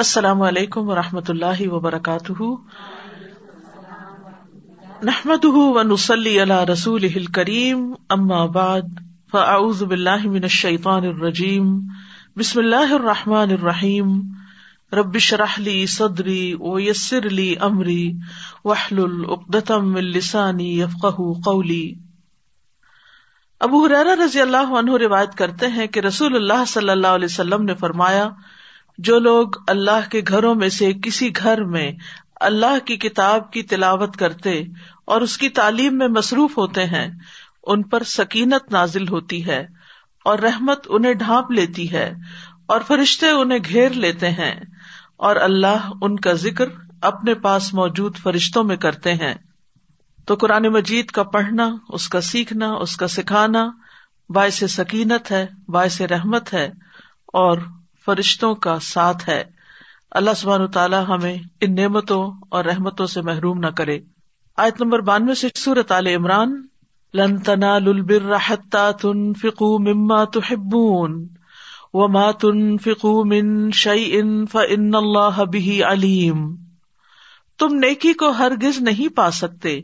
السلام 0.00 0.42
علیکم 0.42 0.88
و 0.88 0.94
رحمۃ 0.94 1.28
اللہ 1.28 1.68
وبرکاتہ۔ 1.68 2.42
نحمد 5.02 5.44
و 5.44 5.82
نسلی 5.82 6.40
اللہ 6.40 6.62
رسول 6.64 7.24
کریم 7.24 7.94
ام 8.08 8.28
بعد، 8.52 8.88
فاعوذ 9.30 9.82
باللہ 9.82 10.26
من 10.26 10.42
الشیطان 10.42 11.06
الرجیم، 11.06 11.80
بسم 12.36 12.58
اللہ 12.58 12.94
الرحمٰن 12.94 13.50
الرحیم۔ 13.50 14.14
ربش 14.92 15.32
رحلی 15.34 15.86
صدری 15.86 16.54
و 16.60 16.80
یسر 16.80 17.26
علی 17.26 17.54
عمری 17.60 18.12
وحل 18.64 19.02
العقدم 19.02 19.94
السانی 19.94 20.80
یفق 20.80 21.04
قولی۔ 21.44 21.94
ابو 23.60 23.86
حرا 23.86 24.14
رضی 24.24 24.40
اللہ 24.40 24.72
عنہ 24.78 24.96
روایت 24.96 25.34
کرتے 25.34 25.66
ہیں 25.66 25.86
کہ 25.86 26.00
رسول 26.00 26.36
اللہ 26.36 26.64
صلی 26.64 26.90
اللہ 26.90 27.06
علیہ 27.06 27.24
وسلم 27.24 27.64
نے 27.64 27.74
فرمایا 27.74 28.28
جو 29.00 29.18
لوگ 29.18 29.48
اللہ 29.66 30.10
کے 30.10 30.20
گھروں 30.28 30.54
میں 30.54 30.68
سے 30.68 30.92
کسی 30.92 31.30
گھر 31.36 31.64
میں 31.64 31.92
اللہ 32.40 32.78
کی 32.84 32.96
کتاب 32.96 33.52
کی 33.52 33.62
تلاوت 33.62 34.16
کرتے 34.16 34.62
اور 35.04 35.20
اس 35.20 35.38
کی 35.38 35.48
تعلیم 35.48 35.98
میں 35.98 36.08
مصروف 36.08 36.58
ہوتے 36.58 36.84
ہیں، 36.84 37.08
ان 37.64 37.82
پر 37.82 38.02
سکینت 38.02 38.72
نازل 38.72 39.08
ہوتی 39.08 39.46
ہے 39.46 39.66
اور 40.24 40.38
رحمت 40.38 40.86
انہیں 40.88 41.14
ڈھانپ 41.14 41.50
لیتی 41.50 41.92
ہے 41.92 42.12
اور 42.66 42.80
فرشتے 42.86 43.30
انہیں 43.30 43.58
گھیر 43.68 43.90
لیتے 43.90 44.30
ہیں 44.30 44.60
اور 45.16 45.36
اللہ 45.36 45.90
ان 46.02 46.16
کا 46.16 46.32
ذکر 46.32 46.64
اپنے 47.02 47.34
پاس 47.34 47.74
موجود 47.74 48.16
فرشتوں 48.16 48.64
میں 48.64 48.76
کرتے 48.76 49.14
ہیں۔ 49.14 49.34
تو 50.26 50.34
قرآن 50.34 50.62
مجید 50.62 51.06
کا 51.06 51.22
پڑھنا، 51.22 51.68
اس 51.88 52.08
کا 52.08 52.20
سیکھنا، 52.20 52.72
اس 52.72 52.96
کا 52.96 53.08
سکھانا 53.08 53.70
باعث 54.28 54.62
سکینت 54.68 55.30
ہے، 55.30 55.46
باعث 55.68 56.00
رحمت 56.00 56.54
ہے 56.54 56.70
اور 57.26 57.58
فرشتوں 58.06 58.54
کا 58.54 58.78
ساتھ 58.82 59.28
ہے۔ 59.28 59.44
اللہ 60.10 60.30
سبحان 60.36 60.70
تعالیٰ 60.70 61.04
ہمیں 61.08 61.36
ان 61.60 61.74
نعمتوں 61.74 62.32
اور 62.48 62.64
رحمتوں 62.64 63.06
سے 63.06 63.22
محروم 63.22 63.58
نہ 63.58 63.66
کرے۔ 63.66 64.00
آیت 64.56 64.82
نمبر 64.82 64.98
بانوے 64.98 65.34
سے 65.34 65.48
سورت 65.54 65.92
عال 65.92 66.06
عمران، 66.06 66.66
لن 67.14 67.38
تنالوا 67.38 68.36
حتى 68.46 68.92
تنفقوا 69.00 69.78
مما 69.78 70.24
تحبون 70.24 71.28
وما 71.92 72.30
تنفقوا 72.30 73.24
من 73.24 73.70
شيء 73.70 74.22
فإن 74.52 74.94
الله 74.94 75.42
به 75.54 75.92
عليم 75.92 76.56
تم 77.58 77.74
نیکی 77.74 78.12
کو 78.12 78.28
ہرگز 78.28 78.78
نہیں 78.78 79.16
پا 79.16 79.30
سکتے۔ 79.30 79.80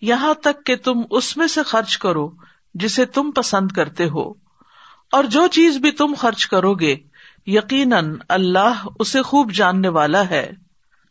یہاں 0.00 0.34
تک 0.34 0.66
کہ 0.66 0.76
تم 0.76 1.00
اس 1.10 1.36
میں 1.36 1.46
سے 1.46 1.62
خرچ 1.62 1.98
کرو 1.98 2.30
جسے 2.74 3.04
تم 3.04 3.30
پسند 3.30 3.72
کرتے 3.72 4.08
ہو۔ 4.08 4.32
اور 5.12 5.24
جو 5.24 5.46
چیز 5.46 5.76
بھی 5.76 5.90
تم 5.90 6.14
خرچ 6.18 6.46
کرو 6.46 6.74
گے 6.74 6.96
یقیناً 7.46 8.16
اللہ 8.28 8.86
اسے 8.98 9.22
خوب 9.22 9.52
جاننے 9.52 9.88
والا 9.88 10.30
ہے۔ 10.30 10.50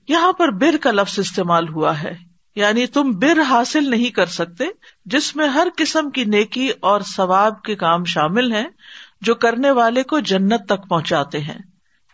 یہاں 0.07 0.33
پر 0.33 0.51
بر 0.51 0.77
کا 0.81 0.91
لفظ 0.91 1.19
استعمال 1.19 1.69
ہوا 1.69 2.03
ہے۔ 2.03 2.17
یعنی 2.55 2.87
تم 2.87 3.11
بر 3.11 3.41
حاصل 3.49 3.89
نہیں 3.89 4.09
کر 4.09 4.25
سکتے 4.25 4.63
جس 5.05 5.35
میں 5.35 5.47
ہر 5.47 5.67
قسم 5.77 6.09
کی 6.09 6.25
نیکی 6.25 6.69
اور 6.79 7.01
ثواب 7.01 7.61
کے 7.61 7.75
کام 7.75 8.03
شامل 8.05 8.51
ہیں 8.51 8.67
جو 9.21 9.35
کرنے 9.35 9.71
والے 9.71 10.03
کو 10.03 10.19
جنت 10.19 10.65
تک 10.65 10.89
پہنچاتے 10.89 11.39
ہیں۔ 11.39 11.59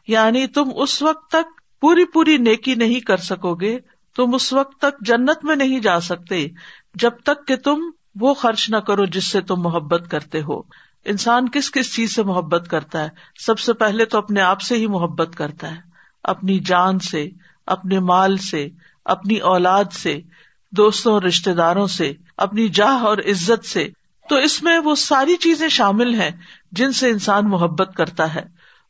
یعنی 0.08 0.48
تم 0.48 0.72
اس 0.76 1.02
وقت 1.02 1.32
تک 1.32 1.62
پوری 1.82 2.06
پوری 2.06 2.38
نیکی 2.38 2.76
نہیں 2.76 3.00
کر 3.00 3.18
سکو 3.18 3.56
گے 3.56 3.80
تم 4.16 4.36
اس 4.36 4.54
وقت 4.54 4.82
تک 4.82 5.06
جنت 5.06 5.46
میں 5.46 5.56
نہیں 5.56 5.80
جا 5.80 6.00
سکتے 6.00 6.48
جب 6.96 7.12
تک 7.24 7.48
کہ 7.48 7.56
تم 7.56 7.82
وہ 8.20 8.34
خرچ 8.34 8.70
نہ 8.70 8.78
کرو 8.78 9.06
جس 9.06 9.28
سے 9.28 9.42
تم 9.42 9.62
محبت 9.62 10.12
کرتے 10.12 10.42
ہو۔ 10.42 10.62
انسان 11.08 11.50
کس 11.50 11.72
کس 11.72 11.96
چیز 11.96 12.16
سے 12.16 12.24
محبت 12.24 12.68
کرتا 12.70 13.04
ہے؟ 13.04 13.10
سب 13.40 13.60
سے 13.60 13.74
پہلے 13.74 14.06
تو 14.06 14.18
اپنے 14.18 14.42
آپ 14.42 14.62
سے 14.62 14.76
ہی 14.76 14.88
محبت 14.88 15.36
کرتا 15.36 15.72
ہے۔ 15.72 15.82
اپنی 16.24 16.60
جان 16.60 17.00
سے، 17.00 17.30
اپنے 17.66 18.00
مال 18.00 18.38
سے، 18.38 18.68
اپنی 19.06 19.38
اولاد 19.38 19.84
سے، 19.92 20.20
دوستوں 20.72 21.20
رشتے 21.20 21.54
داروں 21.54 21.88
سے، 21.88 22.14
اپنی 22.38 22.68
جاہ 22.68 23.04
اور 23.04 23.18
عزت 23.18 23.66
سے۔ 23.66 23.90
تو 24.30 24.36
اس 24.36 24.64
میں 24.64 24.80
وہ 24.80 24.96
ساری 24.96 25.36
چیزیں 25.36 25.70
شامل 25.70 26.14
ہیں 26.14 26.32
جن 26.72 26.92
سے 26.92 27.10
انسان 27.10 27.50
محبت 27.50 27.96
کرتا 27.96 28.36
ہے۔ 28.36 28.46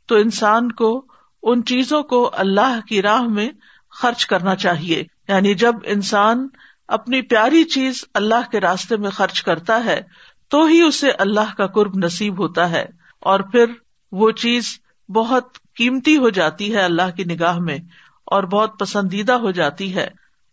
تو 0.06 0.16
انسان 0.16 0.72
کو 0.72 1.06
ان 1.44 1.66
چیزوں 1.66 2.04
کو 2.04 2.30
اللہ 2.34 2.80
کی 2.88 3.02
راہ 3.02 3.22
میں 3.22 3.50
خرچ 3.90 4.26
کرنا 4.26 4.56
چاہیے۔ 4.56 5.04
یعنی 5.28 5.54
جب 5.54 5.76
انسان 5.84 6.48
اپنی 6.88 7.22
پیاری 7.22 7.64
چیز 7.64 8.06
اللہ 8.14 8.50
کے 8.52 8.60
راستے 8.60 8.98
میں 8.98 9.10
خرچ 9.10 9.44
کرتا 9.44 9.86
ہے 9.86 10.02
تو 10.50 10.66
ہی 10.66 10.82
اسے 10.82 11.12
اللہ 11.12 11.54
کا 11.58 11.68
قرب 11.68 11.92
نصیب 11.96 12.40
ہوتا 12.40 12.70
ہے 12.70 12.86
اور 13.20 13.40
پھر 13.40 13.66
وہ 14.12 14.32
چیز 14.32 14.80
بہت 15.10 15.58
قیمتی 15.76 16.18
ہو 16.18 16.30
جاتی 16.30 16.76
ہے 16.76 16.82
اللہ 16.82 17.16
کی 17.16 17.24
نگاہ 17.24 17.60
میں 17.60 17.78
اور 18.26 18.44
بہت 18.44 18.80
پسندیدہ 18.80 19.34
ہو 19.34 19.52
جاتی 19.52 19.96
ہے۔ 19.96 20.08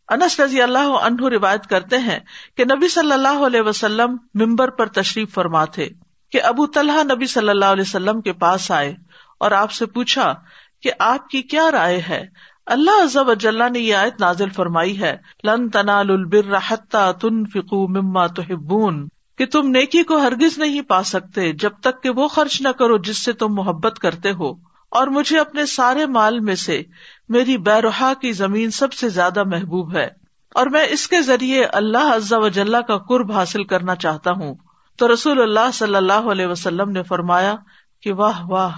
انس 0.09 0.41
رضی 0.41 0.63
اللہ 0.63 0.79
عنہ 0.79 1.29
روایت 1.29 1.67
کرتے 1.67 1.99
ہیں 1.99 2.19
کہ 2.57 2.65
نبی 2.65 2.89
صلی 2.89 3.13
اللہ 3.13 3.47
علیہ 3.47 3.61
وسلم 3.61 4.17
ممبر 4.35 4.71
پر 4.71 4.87
تشریف 4.87 5.35
فرما 5.35 5.65
تھے 5.65 5.89
کہ 6.33 6.43
ابو 6.43 6.67
طلحہ 6.67 7.03
نبی 7.03 7.27
صلی 7.27 7.49
اللہ 7.49 7.65
علیہ 7.65 7.85
وسلم 7.87 8.21
کے 8.21 8.33
پاس 8.33 8.71
آئے 8.71 8.95
اور 9.39 9.51
آپ 9.51 9.73
سے 9.73 9.87
پوچھا 9.87 10.35
کہ 10.83 10.91
آپ 10.99 11.29
کی 11.29 11.43
کیا 11.43 11.71
رائے 11.71 12.03
ہے؟ 12.09 12.27
اللہ 12.67 13.03
عزب 13.03 13.31
اجلّہ 13.31 13.65
نے 13.73 13.79
یہ 13.79 13.95
آیت 13.95 14.21
نازل 14.21 14.51
فرمائی 14.51 15.01
ہے، 15.01 15.17
لن 15.45 15.71
تنال 15.71 16.11
البر 16.11 16.59
حتى 16.69 17.19
تنفقوا 17.21 17.87
مما 17.89 18.27
تحبون 18.27 19.09
کہ 19.39 19.47
تم 19.47 19.69
نیکی 19.69 20.03
کو 20.03 20.17
ہرگز 20.17 20.59
نہیں 20.59 20.83
پا 20.83 21.03
سکتے 21.03 21.53
جب 21.53 21.71
تک 21.81 22.03
کہ 22.03 22.11
وہ 22.11 22.29
خرچ 22.29 22.61
نہ 22.61 22.69
کرو 22.69 22.99
جس 22.99 23.25
سے 23.25 23.33
تم 23.33 23.55
محبت 23.55 23.99
کرتے 23.99 24.33
ہو۔ 24.33 24.51
اور 24.91 25.07
مجھے 25.07 25.39
اپنے 25.39 25.67
سارے 25.67 26.07
مال 26.07 26.41
میں 26.41 26.55
سے 26.55 26.83
میری 27.29 27.59
بیروہا 27.59 28.13
کی 28.15 28.33
زمین 28.33 28.71
سب 28.71 28.93
سے 28.93 29.09
زیادہ 29.09 29.45
محبوب 29.45 29.97
ہے۔ 29.97 30.09
اور 30.55 30.67
میں 30.67 30.87
اس 30.91 31.09
کے 31.09 31.23
ذریعے 31.23 31.65
اللہ 31.65 32.15
عزا 32.17 32.39
وجاللہ 32.39 32.77
کا 32.77 32.99
قرب 32.99 33.33
حاصل 33.33 33.65
کرنا 33.65 33.95
چاہتا 33.95 34.31
ہوں۔ 34.31 34.55
تو 34.99 35.13
رسول 35.13 35.43
اللہ 35.43 35.71
صلی 35.75 35.97
اللہ 35.97 36.13
علیہ 36.13 36.47
وسلم 36.47 36.91
نے 36.91 37.03
فرمایا 37.03 37.55
کہ 38.03 38.13
واہ 38.13 38.47
واہ 38.49 38.77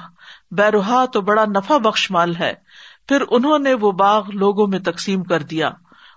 بیروہا 0.51 1.05
تو 1.05 1.21
بڑا 1.21 1.45
نفع 1.45 1.77
بخش 1.77 2.11
مال 2.11 2.37
ہے۔ 2.37 2.55
پھر 3.09 3.23
انہوں 3.31 3.59
نے 3.59 3.75
وہ 3.75 3.93
باغ 3.93 4.31
لوگوں 4.33 4.67
میں 4.67 4.79
تقسیم 4.79 5.25
کر 5.25 5.43
دیا۔ 5.43 5.69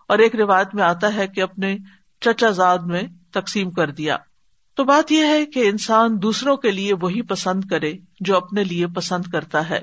اور 0.07 0.17
ایک 0.17 0.35
روایت 0.35 0.75
میں 0.75 0.83
آتا 0.83 1.13
ہے 1.13 1.28
کہ 1.28 1.41
اپنے 1.41 1.78
چچا 2.22 2.49
زاد 2.49 2.78
میں 2.78 3.03
تقسیم 3.33 3.72
کر 3.72 3.91
دیا۔ 3.91 4.17
تو 4.79 4.84
بات 4.84 5.12
یہ 5.12 5.25
ہے 5.25 5.45
کہ 5.45 5.69
انسان 5.69 6.22
دوسروں 6.22 6.57
کے 6.57 6.72
لیے 6.72 6.94
وہی 6.94 7.22
پسند 7.22 7.63
کرے 7.63 7.94
جو 8.19 8.38
اپنے 8.38 8.63
لیے 8.63 8.88
پسند 8.88 9.23
کرتا 9.31 9.69
ہے، 9.69 9.79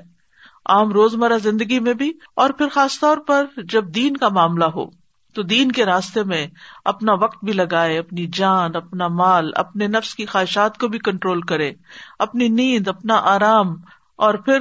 عام 0.65 0.91
روزمرہ 0.91 1.37
زندگی 1.37 1.79
میں 1.79 1.93
بھی، 1.93 2.13
اور 2.35 2.49
پھر 2.49 2.67
خاص 2.67 2.99
طور 2.99 3.17
پر 3.17 3.45
جب 3.63 3.95
دین 3.95 4.17
کا 4.17 4.29
معاملہ 4.29 4.65
ہو، 4.65 4.85
تو 5.33 5.43
دین 5.43 5.71
کے 5.71 5.85
راستے 5.85 6.23
میں 6.23 6.47
اپنا 6.85 7.13
وقت 7.13 7.45
بھی 7.45 7.53
لگائے، 7.53 7.97
اپنی 7.97 8.27
جان، 8.33 8.75
اپنا 8.75 9.07
مال، 9.07 9.51
اپنے 9.55 9.87
نفس 9.87 10.15
کی 10.15 10.25
خواہشات 10.25 10.77
کو 10.77 10.87
بھی 10.87 10.99
کنٹرول 10.99 11.41
کرے، 11.41 11.71
اپنی 12.19 12.47
نیند، 12.47 12.87
اپنا 12.87 13.15
آرام، 13.15 13.75
اور 14.15 14.33
پھر 14.33 14.59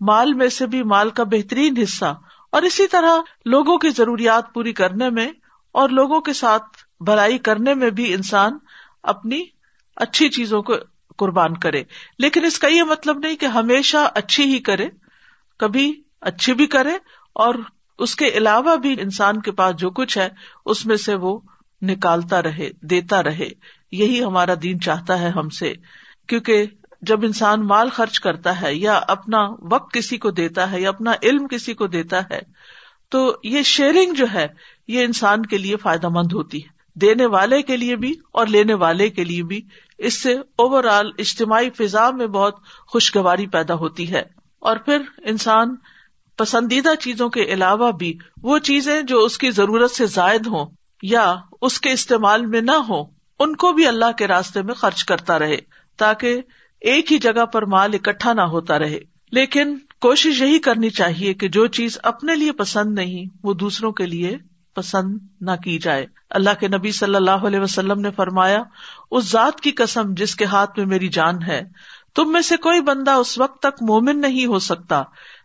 مال 0.00 0.34
میں 0.34 0.48
سے 0.48 0.66
بھی 0.66 0.82
مال 0.82 1.10
کا 1.10 1.24
بہترین 1.24 1.76
حصہ۔ 1.76 2.14
اور 2.52 2.62
اسی 2.62 2.86
طرح 2.86 3.18
لوگوں 3.44 3.78
کی 3.78 3.88
ضروریات 3.88 4.54
پوری 4.54 4.72
کرنے 4.72 5.10
میں 5.10 5.28
اور 5.72 5.88
لوگوں 5.88 6.20
کے 6.20 6.32
ساتھ 6.32 6.64
بھلائی 7.00 7.38
کرنے 7.38 7.74
میں 7.74 7.90
بھی 7.90 8.14
انسان 8.14 8.58
اپنی 9.02 9.44
اچھی 9.96 10.28
چیزوں 10.28 10.62
کو 10.62 10.74
قربان 11.18 11.56
کرے۔ 11.56 11.82
لیکن 12.18 12.44
اس 12.44 12.58
کا 12.58 12.68
یہ 12.68 12.82
مطلب 12.82 13.18
نہیں 13.18 13.36
کہ 13.36 13.46
ہمیشہ 13.46 13.96
اچھی 14.14 14.44
ہی 14.44 14.58
کرے، 14.58 14.88
کبھی 15.58 16.02
اچھی 16.20 16.54
بھی 16.54 16.66
کرے 16.66 16.92
اور 17.32 17.54
اس 17.98 18.16
کے 18.16 18.28
علاوہ 18.28 18.76
بھی 18.76 18.96
انسان 19.00 19.40
کے 19.40 19.52
پاس 19.52 19.76
جو 19.76 19.90
کچھ 19.90 20.18
ہے، 20.18 20.28
اس 20.66 20.86
میں 20.86 20.96
سے 20.96 21.14
وہ 21.14 21.38
نکالتا 21.82 22.42
رہے، 22.42 22.70
دیتا 22.82 23.22
رہے۔ 23.22 23.48
یہی 23.92 24.24
ہمارا 24.24 24.52
دین 24.62 24.80
چاہتا 24.80 25.18
ہے 25.18 25.28
ہم 25.28 25.48
سے۔ 25.48 25.74
کیونکہ 26.28 26.64
جب 27.02 27.24
انسان 27.24 27.66
مال 27.66 27.88
خرچ 27.88 28.20
کرتا 28.20 28.60
ہے 28.60 28.74
یا 28.74 29.00
اپنا 29.08 29.38
وقت 29.62 29.92
کسی 29.92 30.16
کو 30.16 30.30
دیتا 30.30 30.72
ہے 30.72 30.80
یا 30.80 30.88
اپنا 30.88 31.12
علم 31.22 31.46
کسی 31.46 31.74
کو 31.74 31.86
دیتا 31.86 32.20
ہے، 32.30 32.40
تو 33.08 33.36
یہ 33.44 33.62
شیئرنگ 33.62 34.14
جو 34.14 34.26
ہے، 34.34 34.46
یہ 34.88 35.04
انسان 35.04 35.46
کے 35.46 35.58
لیے 35.58 35.76
فائدہ 35.76 36.08
مند 36.08 36.32
ہوتی 36.32 36.62
ہے۔ 36.62 36.76
دینے 36.94 37.26
والے 37.26 37.62
کے 37.62 37.76
لیے 37.76 37.96
بھی 37.96 38.14
اور 38.32 38.46
لینے 38.46 38.74
والے 38.74 39.10
کے 39.10 39.24
لیے 39.24 39.42
بھی 39.42 39.60
اس 39.98 40.22
سے 40.22 40.32
اوور 40.34 40.84
آل 40.84 41.10
اجتماعی 41.18 41.70
فضا 41.70 42.10
میں 42.10 42.26
بہت 42.26 42.56
خوشگواری 42.86 43.46
پیدا 43.46 43.74
ہوتی 43.74 44.12
ہے۔ 44.12 44.22
اور 44.58 44.76
پھر 44.76 44.98
انسان 45.24 45.74
پسندیدہ 46.36 46.94
چیزوں 47.00 47.28
کے 47.28 47.42
علاوہ 47.42 47.92
بھی 47.92 48.18
وہ 48.42 48.58
چیزیں 48.58 49.02
جو 49.02 49.24
اس 49.24 49.38
کی 49.38 49.50
ضرورت 49.50 49.90
سے 49.90 50.06
زائد 50.06 50.46
ہوں 50.46 50.66
یا 51.02 51.34
اس 51.62 51.80
کے 51.80 51.92
استعمال 51.92 52.46
میں 52.46 52.60
نہ 52.60 52.70
ہو 52.70 53.04
ان 53.38 53.56
کو 53.56 53.72
بھی 53.72 53.86
اللہ 53.86 54.12
کے 54.18 54.26
راستے 54.26 54.62
میں 54.62 54.74
خرچ 54.74 55.04
کرتا 55.04 55.38
رہے 55.38 55.56
تاکہ 55.96 56.40
ایک 56.80 57.12
ہی 57.12 57.18
جگہ 57.18 57.44
پر 57.44 57.64
مال 57.64 57.90
اکٹھا 57.94 58.32
نہ 58.32 58.40
ہوتا 58.40 58.78
رہے۔ 58.78 59.00
لیکن 59.32 59.78
کوشش 60.00 60.42
یہی 60.42 60.58
کرنی 60.58 60.90
چاہیے 60.90 61.34
کہ 61.34 61.48
جو 61.48 61.66
چیز 61.66 61.98
اپنے 62.02 62.34
لیے 62.34 62.52
پسند 62.52 62.94
نہیں، 62.94 63.24
وہ 63.42 63.54
دوسروں 63.54 63.92
کے 63.92 64.06
لیے 64.06 64.36
پسند 64.76 65.18
نہ 65.40 65.50
کی 65.64 65.78
جائے۔ 65.78 66.06
اللہ 66.30 66.50
کے 66.60 66.68
نبی 66.68 66.92
صلی 66.92 67.14
اللہ 67.14 67.46
علیہ 67.46 67.60
وسلم 67.60 68.00
نے 68.00 68.10
فرمایا، 68.10 68.62
اس 69.10 69.30
ذات 69.30 69.60
کی 69.60 69.70
قسم 69.70 70.14
جس 70.14 70.36
کے 70.36 70.44
ہاتھ 70.44 70.78
میں 70.78 70.86
میری 70.86 71.08
جان 71.08 71.42
ہے، 71.42 71.62
تم 72.14 72.32
میں 72.32 72.40
سے 72.40 72.56
کوئی 72.56 72.80
بندہ 72.80 73.10
اس 73.10 73.38
وقت 73.38 73.62
تک 73.62 73.82
مومن 73.82 74.20
نہیں 74.20 74.46
ہو 74.46 74.58
سکتا 74.58 75.02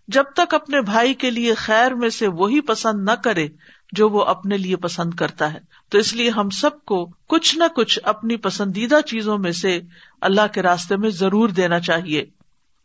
جب 0.08 0.24
تک 0.36 0.54
اپنے 0.54 0.82
بھائی 0.82 1.14
کے 1.14 1.30
لیے 1.30 1.54
خیر 1.54 1.94
میں 1.94 2.10
سے 2.10 2.28
وہی 2.28 2.62
پسند 2.62 3.10
نہ 3.10 3.12
کرے 3.12 3.48
جو 3.92 4.10
وہ 4.10 4.24
اپنے 4.26 4.58
لیے 4.58 4.76
پسند 4.76 5.14
کرتا 5.14 5.54
ہے۔ 5.54 5.60
تو 5.90 5.98
اس 5.98 6.14
لیے 6.14 6.30
ہم 6.30 6.50
سب 6.50 6.86
کو 6.86 7.10
کچھ 7.28 7.58
نہ 7.58 7.64
کچھ 7.76 8.00
اپنی 8.04 8.36
پسندیدہ 8.38 9.00
چیزوں 9.06 9.38
میں 9.38 9.52
سے 9.52 9.82
اللہ 10.22 10.48
کے 10.54 10.62
راستے 10.62 10.98
میں 10.98 11.10
ضرور 11.10 11.50
دینا 11.50 11.80
چاہیے۔ 11.80 12.26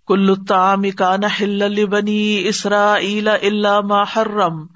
کل 0.06 0.34
کا 0.98 1.16
نہ 1.16 1.84
بنی 1.84 2.48
اسرا 2.48 2.93
اللہ 3.43 3.81
محرم 3.81 4.66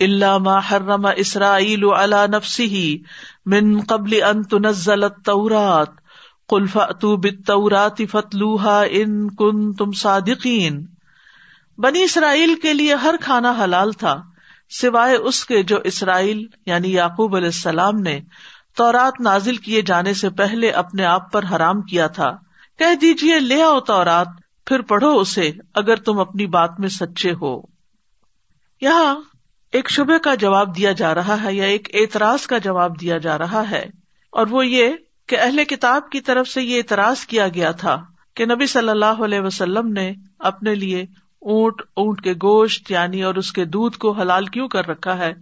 اللہ 0.00 0.38
محرم 0.38 1.06
اسرائیل 1.16 1.84
اللہ 1.96 2.26
نفسی 2.32 2.98
من 3.46 3.80
قبل 3.80 4.22
ان 4.22 4.42
تنزل 4.42 5.04
التورات 5.04 5.88
قل 6.48 6.66
فاتوا 6.66 7.16
بالتورات 7.16 8.02
فتلوها 8.10 8.82
ان 8.90 9.16
کنتم 9.36 9.92
صادقین 9.92 10.86
بنی 11.78 12.02
اسرائیل 12.02 12.54
کے 12.54 12.72
لیے 12.72 12.94
ہر 12.94 13.14
کھانا 13.20 13.54
حلال 13.64 13.92
تھا، 13.92 14.22
سوائے 14.70 15.16
اس 15.16 15.44
کے 15.44 15.62
جو 15.62 15.78
اسرائیل 15.84 16.46
یعنی 16.66 16.92
یعقوب 16.92 17.36
علیہ 17.36 17.46
السلام 17.46 18.00
نے 18.00 18.20
تورات 18.76 19.20
نازل 19.20 19.56
کیے 19.56 19.82
جانے 19.82 20.14
سے 20.14 20.30
پہلے 20.30 20.70
اپنے 20.70 21.04
آپ 21.04 21.32
پر 21.32 21.44
حرام 21.52 21.82
کیا 21.82 22.06
تھا۔ 22.06 22.30
کہہ 22.78 22.94
دیجیے 23.00 23.38
لے 23.40 23.62
آؤ 23.62 23.80
تورات، 23.80 24.28
پھر 24.66 24.82
پڑھو 24.82 25.18
اسے، 25.20 25.50
اگر 25.74 25.96
تم 25.96 26.18
اپنی 26.18 26.46
بات 26.46 26.80
میں 26.80 26.88
سچے 26.88 27.32
ہو۔ 27.32 27.60
یہاں 28.80 29.14
ایک 29.72 29.90
شبے 29.90 30.18
کا 30.18 30.34
جواب 30.34 30.76
دیا 30.76 30.92
جا 30.92 31.14
رہا 31.14 31.42
ہے 31.42 31.54
یا 31.54 31.64
ایک 31.64 31.88
اعتراض 31.94 32.46
کا 32.46 32.58
جواب 32.58 33.00
دیا 33.00 33.18
جا 33.18 33.38
رہا 33.38 33.70
ہے 33.70 33.90
اور 34.32 34.46
وہ 34.46 34.66
یہ 34.66 34.88
کہ 35.26 35.36
اہل 35.40 35.64
کتاب 35.64 36.10
کی 36.10 36.20
طرف 36.20 36.48
سے 36.48 36.62
یہ 36.62 36.78
اعتراض 36.78 37.20
کیا 37.20 37.48
گیا 37.48 37.70
تھا 37.70 38.04
کہ 38.36 38.44
نبی 38.44 38.66
صلی 38.66 38.88
اللہ 38.88 39.24
علیہ 39.24 39.40
وسلم 39.40 39.92
نے 39.92 40.12
اپنے 40.38 40.74
لیے 40.74 41.04
اونٹ 41.40 41.82
اونٹ 41.96 42.20
کے 42.20 42.32
گوشت 42.32 42.90
یعنی 42.90 43.22
اور 43.22 43.34
اس 43.34 43.52
کے 43.52 43.64
دودھ 43.64 43.98
کو 43.98 44.12
حلال 44.12 44.46
کیوں 44.46 44.68
کر 44.68 44.88
رکھا 44.88 45.18
ہے؟ 45.18 45.32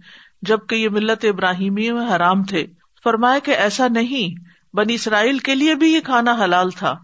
جبکہ 0.41 0.75
یہ 0.75 0.89
ملت 0.89 1.25
ابراہیمی 1.25 1.91
میں 1.91 2.15
حرام 2.15 2.43
تھے۔ 2.43 2.65
فرمایا 3.03 3.39
کہ 3.39 3.51
ایسا 3.51 3.87
نہیں، 3.87 4.49
بنی 4.75 4.93
اسرائیل 4.93 5.39
کے 5.39 5.55
لیے 5.55 5.75
بھی 5.75 5.93
یہ 5.93 5.99
کھانا 5.99 6.37
حلال 6.43 6.69
تھا۔ 6.69 6.95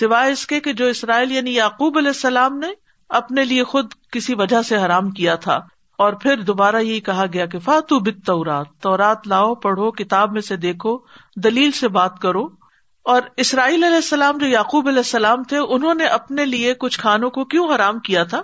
سوائے 0.00 0.32
اس 0.32 0.46
کے 0.46 0.60
کہ 0.60 0.72
جو 0.72 0.86
اسرائیل 0.86 1.32
یعنی 1.32 1.54
یعقوب 1.54 1.98
علیہ 1.98 2.08
السلام 2.08 2.58
نے 2.58 2.66
اپنے 3.08 3.44
لیے 3.44 3.64
خود 3.64 3.92
کسی 4.12 4.34
وجہ 4.34 4.62
سے 4.62 4.76
حرام 4.76 5.10
کیا 5.10 5.34
تھا۔ 5.34 5.58
اور 5.98 6.12
پھر 6.12 6.36
دوبارہ 6.36 6.76
یہی 6.76 7.00
کہا 7.00 7.24
گیا 7.32 7.46
کہ 7.46 7.58
فاتو 7.58 7.98
بت 7.98 8.26
تورات 8.26 8.66
تورات 8.82 9.28
لاؤ، 9.28 9.54
پڑھو، 9.54 9.90
کتاب 9.90 10.32
میں 10.32 10.40
سے 10.40 10.56
دیکھو، 10.56 10.98
دلیل 11.36 11.70
سے 11.70 11.88
بات 11.88 12.18
کرو۔ 12.18 12.64
اور 13.04 13.22
اسرائیل 13.36 13.84
علیہ 13.84 13.96
السلام 13.96 14.38
جو 14.38 14.46
یعقوب 14.46 14.88
علیہ 14.88 14.98
السلام 14.98 15.42
تھے، 15.42 15.58
انہوں 15.58 15.94
نے 15.94 16.04
اپنے 16.04 16.44
لیے 16.44 16.74
کچھ 16.74 17.00
کھانوں 17.00 17.30
کو 17.30 17.44
کیوں 17.44 17.74
حرام 17.74 17.98
کیا 17.98 18.24
تھا؟ 18.24 18.42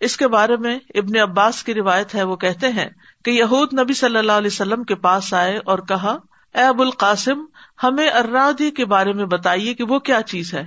اس 0.00 0.16
کے 0.16 0.28
بارے 0.28 0.56
میں 0.56 0.78
ابن 0.94 1.18
عباس 1.18 1.64
کی 1.64 1.74
روایت 1.74 2.14
ہے، 2.14 2.22
وہ 2.22 2.36
کہتے 2.36 2.68
ہیں 2.68 2.88
کہ 3.24 3.30
یہود 3.30 3.78
نبی 3.80 3.94
صلی 3.94 4.16
اللہ 4.16 4.32
علیہ 4.32 4.50
وسلم 4.52 4.84
کے 4.84 4.94
پاس 4.94 5.34
آئے 5.34 5.56
اور 5.56 5.78
کہا، 5.78 6.16
اے 6.54 6.62
ابو 6.62 6.82
القاسم، 6.82 7.44
ہمیں 7.82 8.08
ارادی 8.08 8.70
کے 8.70 8.84
بارے 8.84 9.12
میں 9.12 9.24
بتائیے 9.24 9.74
کہ 9.74 9.84
وہ 9.84 9.98
کیا 9.98 10.22
چیز 10.22 10.54
ہے؟ 10.54 10.64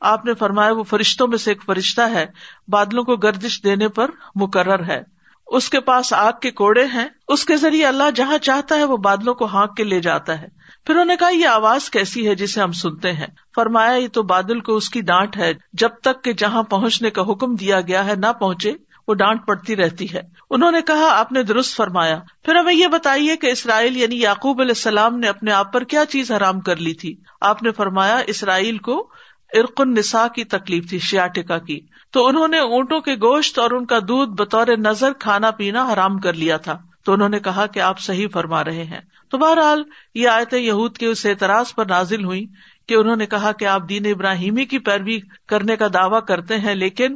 آپ 0.00 0.24
نے 0.24 0.34
فرمایا، 0.34 0.72
وہ 0.72 0.82
فرشتوں 0.82 1.28
میں 1.28 1.38
سے 1.38 1.50
ایک 1.50 1.62
فرشتہ 1.66 2.00
ہے، 2.00 2.26
بادلوں 2.68 3.04
کو 3.04 3.16
گردش 3.16 3.62
دینے 3.64 3.88
پر 3.88 4.10
مقرر 4.34 4.84
ہے۔ 4.84 5.15
اس 5.46 5.70
کے 5.70 5.80
پاس 5.80 6.12
آگ 6.12 6.32
کے 6.42 6.50
کوڑے 6.50 6.84
ہیں، 6.84 7.08
اس 7.28 7.44
کے 7.44 7.56
ذریعے 7.56 7.86
اللہ 7.86 8.10
جہاں 8.14 8.38
چاہتا 8.38 8.74
ہے 8.74 8.84
وہ 8.84 8.96
بادلوں 8.96 9.34
کو 9.34 9.44
ہانک 9.44 9.76
کے 9.76 9.84
لے 9.84 10.00
جاتا 10.00 10.40
ہے۔ 10.40 10.46
پھر 10.84 10.94
انہوں 10.94 11.04
نے 11.04 11.16
کہا، 11.16 11.28
یہ 11.28 11.46
آواز 11.46 11.90
کیسی 11.90 12.28
ہے 12.28 12.34
جسے 12.34 12.60
ہم 12.60 12.72
سنتے 12.72 13.12
ہیں؟ 13.12 13.26
فرمایا، 13.56 13.92
یہ 13.92 14.08
تو 14.08 14.22
بادل 14.22 14.60
کو 14.60 14.76
اس 14.76 14.90
کی 14.90 15.00
ڈانٹ 15.00 15.36
ہے۔ 15.36 15.52
جب 15.72 15.88
تک 16.02 16.24
کہ 16.24 16.32
جہاں 16.32 16.62
پہنچنے 16.62 17.10
کا 17.10 17.22
حکم 17.22 17.54
دیا 17.54 17.80
گیا 17.80 18.06
ہے 18.06 18.14
نہ 18.14 18.32
پہنچے، 18.32 18.72
وہ 19.08 19.14
ڈانٹ 19.14 19.46
پڑتی 19.46 19.76
رہتی 19.76 20.14
ہے۔ 20.14 20.20
انہوں 20.50 20.72
نے 20.72 20.82
کہا، 20.82 21.08
آپ 21.10 21.32
نے 21.32 21.42
درست 21.42 21.76
فرمایا۔ 21.76 22.18
پھر 22.42 22.54
ہمیں 22.54 22.74
یہ 22.74 22.86
بتائیے 22.86 23.36
کہ 23.36 23.46
اسرائیل 23.46 23.96
یعنی 23.96 24.20
یعقوب 24.20 24.60
علیہ 24.60 24.74
السلام 24.76 25.18
نے 25.18 25.28
اپنے 25.28 25.52
آپ 25.52 25.72
پر 25.72 25.84
کیا 25.84 26.04
چیز 26.04 26.32
حرام 26.32 26.60
کر 26.60 26.76
لی 26.76 26.94
تھی؟ 26.94 27.16
آپ 27.40 27.62
نے 27.62 27.70
فرمایا، 27.70 28.22
اسرائیل 28.26 28.78
کو 28.78 29.10
ارق 29.54 29.80
النساء 29.80 30.26
کی 30.26 30.44
تکلیف 30.44 30.88
تھی 30.88 30.98
شیاٹکا 30.98 31.58
کی۔ 31.58 31.80
تو 32.16 32.26
انہوں 32.26 32.48
نے 32.48 32.58
اونٹوں 32.58 33.00
کے 33.00 33.14
گوشت 33.14 33.58
اور 33.58 33.70
ان 33.70 33.86
کا 33.86 33.98
دودھ 33.98 34.30
بطور 34.30 34.66
نظر 34.66 35.12
کھانا 35.12 35.50
پینا 35.50 35.92
حرام 35.92 36.18
کر 36.18 36.32
لیا 36.32 36.56
تھا۔ 36.56 36.78
تو 37.04 37.12
انہوں 37.12 37.28
نے 37.28 37.38
کہا 37.38 37.66
کہ 37.66 37.80
آپ 37.80 38.00
صحیح 38.00 38.26
فرما 38.32 38.64
رہے 38.64 38.84
ہیں۔ 38.84 39.00
تو 39.30 39.38
بہرحال 39.38 39.82
یہ 40.14 40.28
آیت 40.28 40.54
یہود 40.54 40.96
کے 40.96 41.06
اس 41.06 41.26
اعتراض 41.26 41.74
پر 41.74 41.86
نازل 41.86 42.24
ہوئی 42.24 42.46
کہ 42.88 42.94
انہوں 42.94 43.16
نے 43.16 43.26
کہا 43.26 43.52
کہ 43.52 43.64
آپ 43.64 43.82
دین 43.88 44.06
ابراہیمی 44.06 44.64
کی 44.64 44.78
پیروی 44.78 45.18
کرنے 45.48 45.76
کا 45.76 45.86
دعوی 45.94 46.20
کرتے 46.28 46.58
ہیں، 46.58 46.74
لیکن 46.74 47.14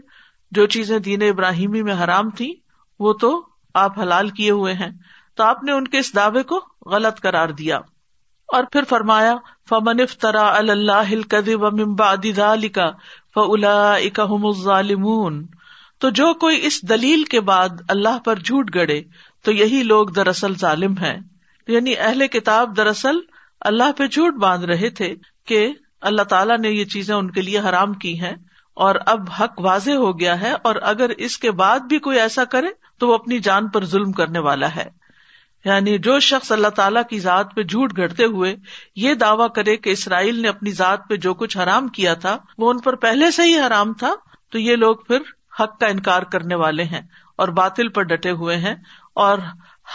جو 0.51 0.67
چیزیں 0.67 0.99
دین 0.99 1.23
ابراہیمی 1.23 1.83
میں 1.83 1.95
حرام 2.05 2.31
تھی 2.31 2.55
وہ 2.99 3.13
تو 3.13 3.47
آپ 3.75 4.01
حلال 4.01 4.29
کیے 4.29 4.51
ہوئے 4.51 4.75
ہیں۔ 4.75 4.91
تو 5.35 5.43
آپ 5.43 5.65
نے 5.65 5.73
ان 5.73 5.89
کے 5.89 5.99
اس 5.99 6.17
دعوے 6.17 6.43
کو 6.43 6.61
غلط 6.87 7.21
قرار 7.21 7.49
دیا۔ 7.49 7.77
اور 8.49 8.65
پھر 8.73 8.83
فرمایا 8.89 9.37
فمن 9.71 10.01
افطرا 10.01 10.57
اللہ 10.57 11.15
کا 12.75 12.91
فلاحم 13.35 14.63
ظالمون 14.63 15.47
تو 15.99 16.11
جو 16.11 16.35
کوئی 16.35 16.67
اس 16.67 16.89
دلیل 16.89 17.25
کے 17.25 17.41
بعد 17.41 17.69
اللہ 17.89 18.19
پر 18.25 18.39
جھوٹ 18.39 18.75
گڑے، 18.75 19.03
تو 19.45 19.53
یہی 19.53 19.83
لوگ 19.83 20.07
دراصل 20.09 20.55
ظالم 20.55 20.99
ہیں۔ 20.99 21.19
یعنی 21.69 21.95
اہل 21.99 22.27
کتاب 22.27 22.77
دراصل 22.77 23.17
اللہ 23.61 23.93
پہ 23.97 24.07
جھوٹ 24.07 24.35
باندھ 24.35 24.65
رہے 24.65 24.91
تھے 24.91 25.15
کہ 25.47 25.73
اللہ 26.01 26.23
تعالیٰ 26.23 26.59
نے 26.59 26.69
یہ 26.69 26.85
چیزیں 26.85 27.15
ان 27.15 27.31
کے 27.31 27.43
لیے 27.43 27.59
حرام 27.59 27.93
کی 27.93 28.21
ہیں 28.21 28.37
اور 28.75 28.95
اب 29.07 29.21
حق 29.41 29.61
واضح 29.61 29.91
ہو 29.91 30.21
گیا 30.21 30.41
ہے 30.41 30.53
اور 30.63 30.75
اگر 30.83 31.09
اس 31.09 31.39
کے 31.39 31.51
بعد 31.51 31.81
بھی 31.81 31.99
کوئی 31.99 32.21
ایسا 32.21 32.45
کرے، 32.45 32.67
تو 32.99 33.09
وہ 33.09 33.15
اپنی 33.15 33.39
جان 33.39 33.69
پر 33.69 33.85
ظلم 33.85 34.13
کرنے 34.13 34.39
والا 34.39 34.75
ہے۔ 34.77 35.00
یعنی 35.65 35.99
جو 35.99 36.19
شخص 36.21 36.53
اللہ 36.53 36.69
تعالیٰ 36.69 37.03
کی 37.11 37.21
ذات 37.21 37.55
پہ 37.55 37.63
جھوٹ 37.63 37.97
گھڑتے 37.97 38.25
ہوئے 38.25 38.57
یہ 38.97 39.15
دعویٰ 39.15 39.49
کرے 39.55 39.77
کہ 39.77 39.91
اسرائیل 39.91 40.43
نے 40.43 40.49
اپنی 40.49 40.71
ذات 40.73 41.09
پہ 41.09 41.17
جو 41.17 41.35
کچھ 41.35 41.59
حرام 41.59 41.89
کیا 41.89 42.15
تھا، 42.15 42.39
وہ 42.59 42.71
ان 42.71 42.79
پر 42.79 42.95
پہلے 42.95 43.31
سے 43.31 43.43
ہی 43.43 43.59
حرام 43.59 43.93
تھا، 43.93 44.15
تو 44.53 44.59
یہ 44.59 44.77
لوگ 44.77 44.97
پھر 44.97 45.19
حق 45.61 45.79
کا 45.81 45.87
انکار 45.87 46.23
کرنے 46.23 46.55
والے 46.55 46.85
ہیں 46.85 47.01
اور 47.37 47.49
باطل 47.49 47.89
پر 47.89 48.03
ڈٹے 48.03 48.31
ہوئے 48.31 48.57
ہیں 48.57 48.75
اور 49.15 49.39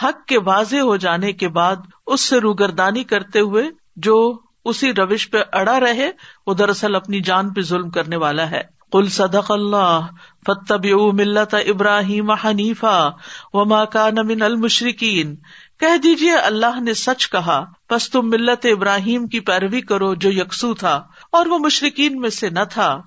حق 0.02 0.24
کے 0.26 0.38
واضح 0.38 0.76
ہو 0.76 0.96
جانے 0.96 1.32
کے 1.32 1.48
بعد 1.48 1.76
اس 2.06 2.20
سے 2.20 2.40
روگردانی 2.40 3.04
کرتے 3.04 3.40
ہوئے 3.40 3.64
جو 3.96 4.38
اسی 4.64 4.92
روش 4.92 5.30
پہ 5.30 5.38
اڑا 5.52 5.80
رہے، 5.80 6.10
وہ 6.46 6.54
دراصل 6.54 6.94
اپنی 6.94 7.20
جان 7.20 7.52
پہ 7.52 7.60
ظلم 7.60 7.90
کرنے 7.90 8.16
والا 8.16 8.50
ہے۔ 8.50 8.75
کل 8.96 9.08
صدق 9.08 9.50
اللہ 9.50 10.00
فتب 10.46 10.84
ملت 11.12 11.54
ابراہیم 11.54 12.30
حنیفا 12.30 13.08
و 13.52 13.86
کا 13.86 14.10
نمن 14.10 14.42
المشرقین 14.42 15.36
کہہ 15.80 15.96
دیجیے 15.96 16.32
اللہ 16.32 16.80
نے 16.80 16.94
سچ 16.94 17.30
کہا 17.30 17.64
بس 17.90 18.10
تم 18.10 18.28
ملت 18.28 18.66
ابراہیم 18.72 19.26
کی 19.26 19.40
پیروی 19.40 19.80
کرو 19.80 20.14
جو 20.14 20.30
یکسو 20.30 20.74
تھا، 20.74 21.02
اور 21.32 21.46
وہ 21.46 21.58
مشرقین 21.58 22.20
میں 22.20 22.30
سے 22.30 22.50
نہ 22.50 22.64
تھا۔ 22.70 23.00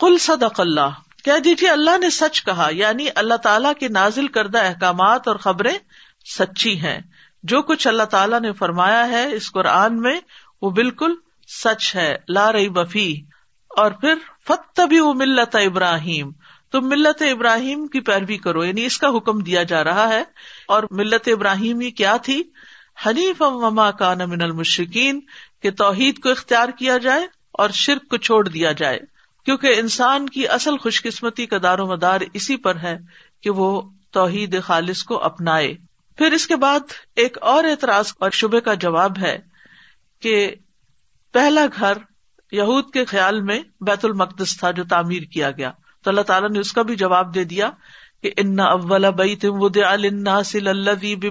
کل 0.00 0.18
صدق 0.18 0.60
اللہ۔ 0.60 0.90
کہہ 1.24 1.38
دیجیے 1.38 1.70
اللہ 1.70 1.98
نے 1.98 2.10
سچ 2.10 2.44
کہا 2.44 2.68
یعنی 2.72 3.06
اللہ 3.14 3.34
تعالیٰ 3.34 3.72
کے 3.80 3.88
نازل 3.88 4.26
کردہ 4.26 4.58
احکامات 4.58 5.28
اور 5.28 5.36
خبریں 5.36 5.78
سچی 6.38 6.80
ہیں۔ 6.80 7.00
جو 7.42 7.62
کچھ 7.62 7.88
اللہ 7.88 8.02
تعالیٰ 8.02 8.40
نے 8.40 8.52
فرمایا 8.52 9.08
ہے 9.08 9.32
اس 9.32 9.52
قرآن 9.52 10.00
میں، 10.00 10.20
وہ 10.62 10.70
بالکل 10.70 11.14
سچ 11.64 11.96
ہے، 11.96 12.16
لا 12.28 12.52
رہی 12.52 12.68
بفی 12.68 13.22
اور 13.68 13.90
پھر 13.90 14.14
فتبی 14.46 15.00
وہ 15.00 15.14
ملت 15.14 15.56
ابراہیم 15.56 16.30
تم 16.72 16.88
ملت 16.88 17.22
ابراہیم 17.22 17.86
کی 17.86 18.00
پیروی 18.00 18.36
کرو 18.36 18.64
یعنی 18.64 18.84
اس 18.84 18.98
کا 18.98 19.08
حکم 19.08 19.38
دیا 19.38 19.62
جا 19.62 19.84
رہا 19.84 20.08
ہے۔ 20.08 20.24
اور 20.68 20.82
ملت 20.90 21.28
ابراہیم 21.28 21.80
یہ 21.80 21.90
کیا 21.90 22.16
تھی؟ 22.16 22.42
حنیف 23.06 23.42
مما 23.42 23.90
کا 23.90 24.14
من 24.14 24.42
المشرقین 24.42 25.20
کے 25.62 25.70
توحید 25.70 26.18
کو 26.18 26.30
اختیار 26.30 26.68
کیا 26.68 26.98
جائے 26.98 27.26
اور 27.52 27.70
شرک 27.70 28.08
کو 28.08 28.16
چھوڑ 28.16 28.48
دیا 28.48 28.72
جائے۔ 28.72 28.98
کیونکہ 29.44 29.74
انسان 29.76 30.28
کی 30.28 30.48
اصل 30.48 30.76
خوش 30.76 31.02
قسمتی 31.02 31.46
کا 31.46 31.56
دار 31.62 31.78
و 31.78 31.86
مدار 31.86 32.20
اسی 32.32 32.56
پر 32.56 32.76
ہے 32.76 32.98
کہ 33.42 33.50
وہ 33.50 33.82
توحید 34.10 34.62
خالص 34.62 35.02
کو 35.02 35.22
اپنائے۔ 35.22 35.74
پھر 36.16 36.32
اس 36.32 36.46
کے 36.46 36.56
بعد 36.56 36.80
ایک 37.16 37.38
اور 37.40 37.64
اعتراض 37.64 38.12
اور 38.20 38.30
شبے 38.30 38.60
کا 38.60 38.74
جواب 38.74 39.18
ہے 39.18 39.38
کہ 40.20 40.50
پہلا 41.32 41.66
گھر 41.78 41.92
یہود 42.52 42.90
کے 42.92 43.04
خیال 43.04 43.40
میں 43.40 43.60
بیت 43.80 44.04
المقدس 44.04 44.58
تھا 44.58 44.70
جو 44.70 44.84
تعمیر 44.84 45.22
کیا 45.22 45.50
گیا۔ 45.50 45.70
تو 46.04 46.10
اللہ 46.10 46.20
تعالیٰ 46.20 46.50
نے 46.50 46.58
اس 46.58 46.72
کا 46.72 46.82
بھی 46.82 46.96
جواب 46.96 47.34
دے 47.34 47.44
دیا 47.44 47.70
کہ 48.22 48.30
ان 48.36 48.60
اول 48.60 49.10
بیت 49.10 49.46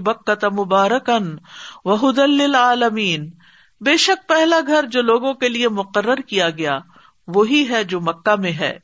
بکت 0.01 0.45
مبارکن 0.45 1.35
وحد 1.85 2.19
العالمین 2.19 3.31
بے 3.81 3.97
شک 3.97 4.27
پہلا 4.27 4.59
گھر 4.67 4.85
جو 4.91 5.01
لوگوں 5.01 5.33
کے 5.33 5.49
لیے 5.49 5.69
مقرر 5.69 6.15
کیا 6.15 6.49
گیا، 6.49 6.79
وہی 7.27 7.69
ہے 7.69 7.83
جو 7.83 8.01
مکہ 8.01 8.35
میں 8.35 8.51
ہے۔ 8.51 8.79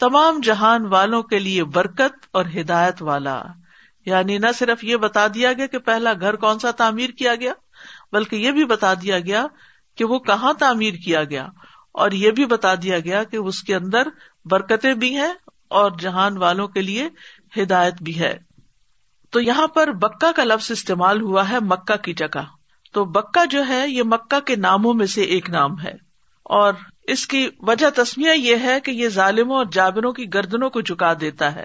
تمام 0.00 0.40
جہان 0.42 0.86
والوں 0.86 1.22
کے 1.22 1.38
لیے 1.38 1.64
برکت 1.64 2.26
اور 2.32 2.44
ہدایت 2.60 3.02
والا۔ 3.02 3.42
یعنی 4.06 4.38
نہ 4.38 4.46
صرف 4.54 4.84
یہ 4.84 4.96
بتا 4.96 5.26
دیا 5.26 5.52
گیا 5.52 5.66
کہ 5.66 5.78
پہلا 5.78 6.12
گھر 6.20 6.36
کون 6.36 6.58
سا 6.58 6.70
تعمیر 6.70 7.10
کیا 7.10 7.34
گیا، 7.34 7.52
بلکہ 8.12 8.36
یہ 8.36 8.50
بھی 8.50 8.64
بتا 8.64 8.94
دیا 8.94 9.18
گیا 9.18 9.46
کہ 9.96 10.04
وہ 10.04 10.18
کہاں 10.18 10.52
تعمیر 10.52 10.94
کیا 10.94 11.24
گیا۔ 11.24 11.48
اور 11.94 12.10
یہ 12.10 12.30
بھی 12.30 12.46
بتا 12.46 12.74
دیا 12.74 12.98
گیا 12.98 13.22
کہ 13.22 13.36
اس 13.36 13.62
کے 13.62 13.74
اندر 13.74 14.02
برکتیں 14.44 14.94
بھی 14.94 15.16
ہیں 15.16 15.32
اور 15.68 15.90
جہان 16.00 16.38
والوں 16.38 16.68
کے 16.68 16.82
لیے 16.82 17.08
ہدایت 17.62 17.94
بھی 18.02 18.20
ہے۔ 18.20 18.38
تو 19.30 19.40
یہاں 19.40 19.66
پر 19.66 19.92
بکا 19.92 20.32
کا 20.36 20.44
لفظ 20.44 20.70
استعمال 20.70 21.20
ہوا 21.20 21.48
ہے 21.48 21.60
مکہ 21.60 21.96
کی 21.96 22.12
جگہ۔ 22.12 22.42
تو 22.92 23.04
بکا 23.04 23.44
جو 23.44 23.66
ہے 23.68 23.88
یہ 23.88 24.02
مکہ 24.02 24.40
کے 24.40 24.56
ناموں 24.56 24.94
میں 24.94 25.06
سے 25.06 25.22
ایک 25.22 25.50
نام 25.50 25.80
ہے۔ 25.80 25.92
اور 26.42 26.72
اس 27.02 27.26
کی 27.26 27.48
وجہ 27.60 27.86
تسمیہ 27.94 28.30
یہ 28.30 28.56
ہے 28.62 28.80
کہ 28.80 28.90
یہ 28.90 29.08
ظالموں 29.08 29.56
اور 29.56 29.66
جابروں 29.72 30.12
کی 30.12 30.34
گردنوں 30.34 30.70
کو 30.70 30.80
چکا 30.80 31.12
دیتا 31.20 31.54
ہے۔ 31.54 31.64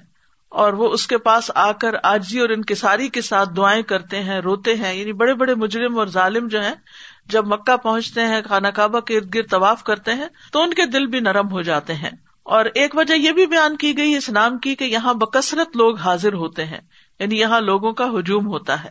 اور 0.49 0.73
وہ 0.73 0.89
اس 0.89 1.07
کے 1.07 1.17
پاس 1.17 1.51
آ 1.55 1.71
کر 1.71 1.95
آجی 2.03 2.39
اور 2.39 2.49
انکساری 2.49 3.09
کے 3.09 3.21
ساتھ 3.21 3.49
دعائیں 3.57 3.83
کرتے 3.83 4.23
ہیں، 4.23 4.39
روتے 4.39 4.75
ہیں۔ 4.75 4.93
یعنی 4.93 5.13
بڑے 5.13 5.33
بڑے 5.33 5.55
مجرم 5.55 5.99
اور 5.99 6.07
ظالم 6.07 6.47
جو 6.47 6.61
ہیں 6.61 6.75
جب 7.29 7.47
مکہ 7.47 7.77
پہنچتے 7.77 8.21
ہیں، 8.21 8.41
خانہ 8.49 8.67
کعبہ 8.67 8.99
کے 8.99 9.17
ارد 9.17 9.35
گرد 9.35 9.49
طواف 9.49 9.83
کرتے 9.83 10.13
ہیں، 10.13 10.27
تو 10.51 10.61
ان 10.61 10.73
کے 10.73 10.85
دل 10.85 11.05
بھی 11.05 11.19
نرم 11.19 11.51
ہو 11.51 11.61
جاتے 11.61 11.93
ہیں۔ 11.93 12.09
اور 12.43 12.65
ایک 12.65 12.95
وجہ 12.95 13.13
یہ 13.13 13.31
بھی 13.31 13.45
بیان 13.45 13.77
کی 13.77 13.97
گئی، 13.97 14.15
اس 14.15 14.29
نام 14.29 14.57
کی، 14.57 14.75
کہ 14.75 14.83
یہاں 14.83 15.13
بکثرت 15.13 15.77
لوگ 15.77 15.97
حاضر 15.97 16.33
ہوتے 16.33 16.65
ہیں۔ 16.65 16.79
یعنی 17.19 17.39
یہاں 17.39 17.61
لوگوں 17.61 17.91
کا 17.91 18.05
ہجوم 18.19 18.47
ہوتا 18.47 18.83
ہے۔ 18.83 18.89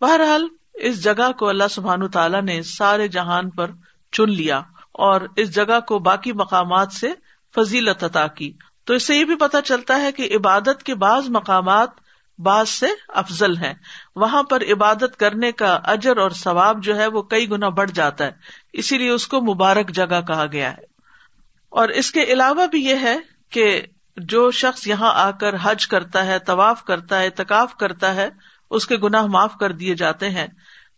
بہرحال، 0.00 0.48
اس 0.74 1.04
جگہ 1.04 1.32
کو 1.38 1.48
اللہ 1.48 1.64
سبحان 1.70 2.08
تعالیٰ 2.08 2.42
نے 2.42 2.62
سارے 2.62 3.08
جہان 3.08 3.50
پر 3.50 3.70
چن 4.12 4.30
لیا۔ 4.30 4.58
اور 4.92 5.20
اس 5.36 5.54
جگہ 5.54 5.80
کو 5.80 5.98
باقی 5.98 6.32
مقامات 6.32 6.92
سے 6.92 7.08
فضیلت 7.54 8.04
عطا 8.04 8.26
کی۔ 8.26 8.52
تو 8.84 8.94
اس 8.94 9.02
سے 9.02 9.16
یہ 9.16 9.24
بھی 9.24 9.34
پتا 9.34 9.62
چلتا 9.62 10.00
ہے 10.00 10.12
کہ 10.12 10.36
عبادت 10.36 10.82
کے 10.82 10.94
بعض 10.94 11.28
مقامات 11.28 12.03
بعض 12.38 12.68
سے 12.68 12.86
افضل 13.08 13.56
ہیں۔ 13.56 13.74
وہاں 14.16 14.42
پر 14.42 14.62
عبادت 14.62 15.16
کرنے 15.18 15.52
کا 15.52 15.80
اجر 15.84 16.16
اور 16.16 16.30
ثواب 16.30 16.82
جو 16.82 16.96
ہے 16.96 17.06
وہ 17.06 17.22
کئی 17.22 17.50
گنا 17.50 17.68
بڑھ 17.68 17.90
جاتا 17.90 18.24
ہے۔ 18.24 18.30
اسی 18.72 18.98
لیے 18.98 19.10
اس 19.10 19.26
کو 19.26 19.40
مبارک 19.40 19.90
جگہ 19.90 20.20
کہا 20.26 20.46
گیا 20.52 20.72
ہے۔ 20.72 20.82
اور 21.68 21.88
اس 21.88 22.10
کے 22.10 22.22
علاوہ 22.22 22.66
بھی 22.66 22.84
یہ 22.84 22.94
ہے 23.02 23.16
کہ 23.50 23.82
جو 24.16 24.50
شخص 24.50 24.86
یہاں 24.86 25.12
آ 25.14 25.30
کر 25.30 25.54
حج 25.62 25.86
کرتا 25.86 26.26
ہے، 26.26 26.38
طواف 26.38 26.84
کرتا 26.84 27.20
ہے، 27.20 27.30
تکاف 27.30 27.74
کرتا 27.74 28.14
ہے، 28.14 28.28
اس 28.70 28.86
کے 28.86 28.96
گناہ 28.96 29.26
معاف 29.26 29.54
کر 29.60 29.72
دیے 29.72 29.94
جاتے 29.94 30.30
ہیں۔ 30.30 30.46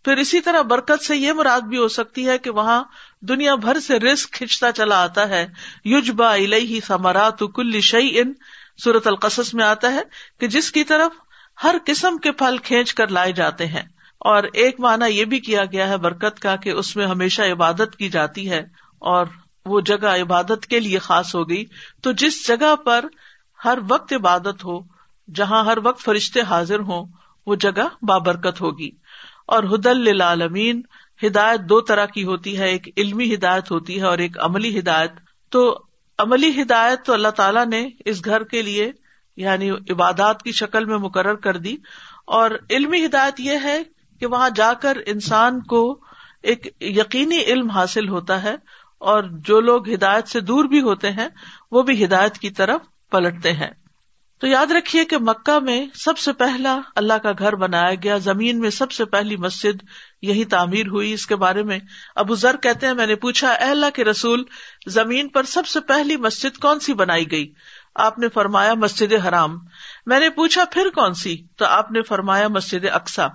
پھر 0.05 0.17
اسی 0.17 0.41
طرح 0.41 0.63
برکت 0.63 1.05
سے 1.05 1.17
یہ 1.17 1.33
مراد 1.33 1.61
بھی 1.61 1.79
ہو 1.79 1.89
سکتی 1.89 2.29
ہے 2.29 2.39
کہ 2.39 2.51
وہاں 2.51 2.85
دنیا 3.21 3.55
بھر 3.55 3.81
سے 3.81 3.99
رسک 3.99 4.31
کھینچتا 4.33 4.73
چلا 4.73 5.03
آتا 5.03 5.29
ہے۔ 5.29 5.47
یوجبا 5.85 6.35
الہی 6.35 6.81
ثمرات 6.87 7.43
کل 7.55 7.81
شعی 7.81 8.21
ان 8.21 8.33
صورت 8.85 9.07
القصص 9.07 9.55
میں 9.55 9.65
آتا 9.65 9.93
ہے 9.93 10.01
کہ 10.41 10.47
جس 10.47 10.73
کی 10.73 10.85
طرف 10.85 11.13
ہر 11.63 11.77
قسم 11.87 12.19
کے 12.19 12.33
پھل 12.33 12.59
کھینچ 12.59 12.95
کر 12.95 13.09
لائے 13.09 13.33
جاتے 13.33 13.67
ہیں۔ 13.67 13.83
اور 14.19 14.43
ایک 14.53 14.81
معنی 14.81 15.11
یہ 15.11 15.25
بھی 15.25 15.39
کیا 15.39 15.65
گیا 15.65 15.89
ہے 15.89 15.97
برکت 15.97 16.41
کا 16.41 16.57
کہ 16.57 16.71
اس 16.71 16.97
میں 16.97 17.07
ہمیشہ 17.07 17.43
عبادت 17.43 17.97
کی 17.97 18.09
جاتی 18.09 18.51
ہے 18.51 18.63
اور 18.99 19.27
وہ 19.67 19.81
جگہ 19.81 20.07
عبادت 20.07 20.67
کے 20.67 20.81
لیے 20.81 20.99
خاص 20.99 21.35
ہو 21.35 21.49
گئی۔ 21.49 21.65
تو 22.03 22.13
جس 22.13 22.49
جگہ 22.49 22.77
پر 22.77 23.05
ہر 23.65 23.79
وقت 23.89 24.13
عبادت 24.13 24.65
ہو، 24.65 24.81
جہاں 25.35 25.65
ہر 25.65 25.79
وقت 25.85 26.03
فرشتے 26.03 26.41
حاضر 26.41 26.79
ہوں، 26.79 27.07
وہ 27.47 27.55
جگہ 27.55 28.05
بابرکت 28.05 28.61
ہوگی۔ 28.61 28.91
اور 29.47 29.63
حدل 29.65 30.21
عالمین 30.21 30.83
ہدایت 31.27 31.61
دو 31.61 31.81
طرح 31.81 32.07
کی 32.07 32.25
ہوتی 32.25 32.59
ہے، 32.59 32.69
ایک 32.69 32.89
علمی 32.97 33.35
ہدایت 33.35 33.71
ہوتی 33.71 34.01
ہے 34.01 34.05
اور 34.05 34.19
ایک 34.19 34.39
عملی 34.39 34.79
ہدایت۔ 34.79 35.13
تو 35.51 35.79
عملی 36.19 36.63
ہدایت 36.63 37.07
تو 37.07 37.13
اللہ 37.13 37.29
تعالیٰ 37.29 37.67
نے 37.67 37.89
اس 38.05 38.25
گھر 38.25 38.45
کے 38.45 38.63
لیے 38.63 38.93
یعنی 39.37 39.71
عبادات 39.71 40.43
کی 40.43 40.53
شکل 40.53 40.85
میں 40.85 40.99
مقرر 40.99 41.35
کر 41.35 41.57
دی 41.57 41.77
اور 42.27 42.51
علمی 42.71 43.05
ہدایت 43.05 43.41
یہ 43.41 43.59
ہے 43.63 43.83
کہ 44.21 44.27
وہاں 44.27 44.51
جا 44.51 44.73
کر 44.73 44.97
انسان 45.07 45.61
کو 45.61 46.01
ایک 46.43 46.67
یقینی 46.81 47.43
علم 47.43 47.71
حاصل 47.71 48.09
ہوتا 48.09 48.43
ہے 48.43 48.55
اور 48.99 49.23
جو 49.23 49.61
لوگ 49.61 49.93
ہدایت 49.93 50.29
سے 50.29 50.41
دور 50.41 50.65
بھی 50.65 50.81
ہوتے 50.81 51.11
ہیں 51.11 51.29
وہ 51.71 51.83
بھی 51.83 52.05
ہدایت 52.05 52.39
کی 52.39 52.51
طرف 52.51 52.81
پلٹتے 53.11 53.53
ہیں۔ 53.53 53.71
تو 54.41 54.47
یاد 54.47 54.67
رکھیے 54.67 55.05
کہ 55.05 55.19
مکہ 55.19 55.59
میں 55.59 55.87
سب 55.95 56.19
سے 56.19 56.33
پہلا 56.33 56.81
اللہ 56.97 57.15
کا 57.15 57.33
گھر 57.39 57.55
بنایا 57.55 57.95
گیا، 57.95 58.17
زمین 58.17 58.61
میں 58.61 58.71
سب 58.71 58.93
سے 58.93 59.05
پہلی 59.05 59.37
مسجد 59.37 59.83
یہی 60.23 60.45
تعمیر 60.45 60.87
ہوئی۔ 60.87 61.13
اس 61.13 61.27
کے 61.27 61.37
بارے 61.37 61.63
میں 61.63 61.79
ابو 62.15 62.35
ذر 62.35 62.57
کہتے 62.57 62.87
ہیں، 62.87 62.95
میں 62.95 63.07
نے 63.07 63.15
پوچھا، 63.15 63.49
اے 63.49 63.71
اللہ 63.71 63.87
کے 63.95 64.05
رسول، 64.05 64.43
زمین 64.87 65.29
پر 65.29 65.43
سب 65.43 65.67
سے 65.67 65.81
پہلی 65.81 66.17
مسجد 66.17 66.59
کون 66.59 66.81
سی 66.81 66.95
بنائی 66.95 67.31
گئی؟ 67.31 67.53
آپ 67.99 68.19
نے 68.19 68.29
فرمایا 68.29 68.75
مسجد 68.75 69.13
حرام۔ 69.13 69.59
میں 70.07 70.21
نے 70.21 70.31
پوچھا 70.31 70.65
پھر 70.71 70.89
کون 70.95 71.15
سی؟ 71.15 71.37
تو 71.57 71.65
آپ 71.65 71.93
نے 71.93 72.03
فرمایا 72.03 72.49
مسجد 72.49 72.85
اقسا 72.93 73.27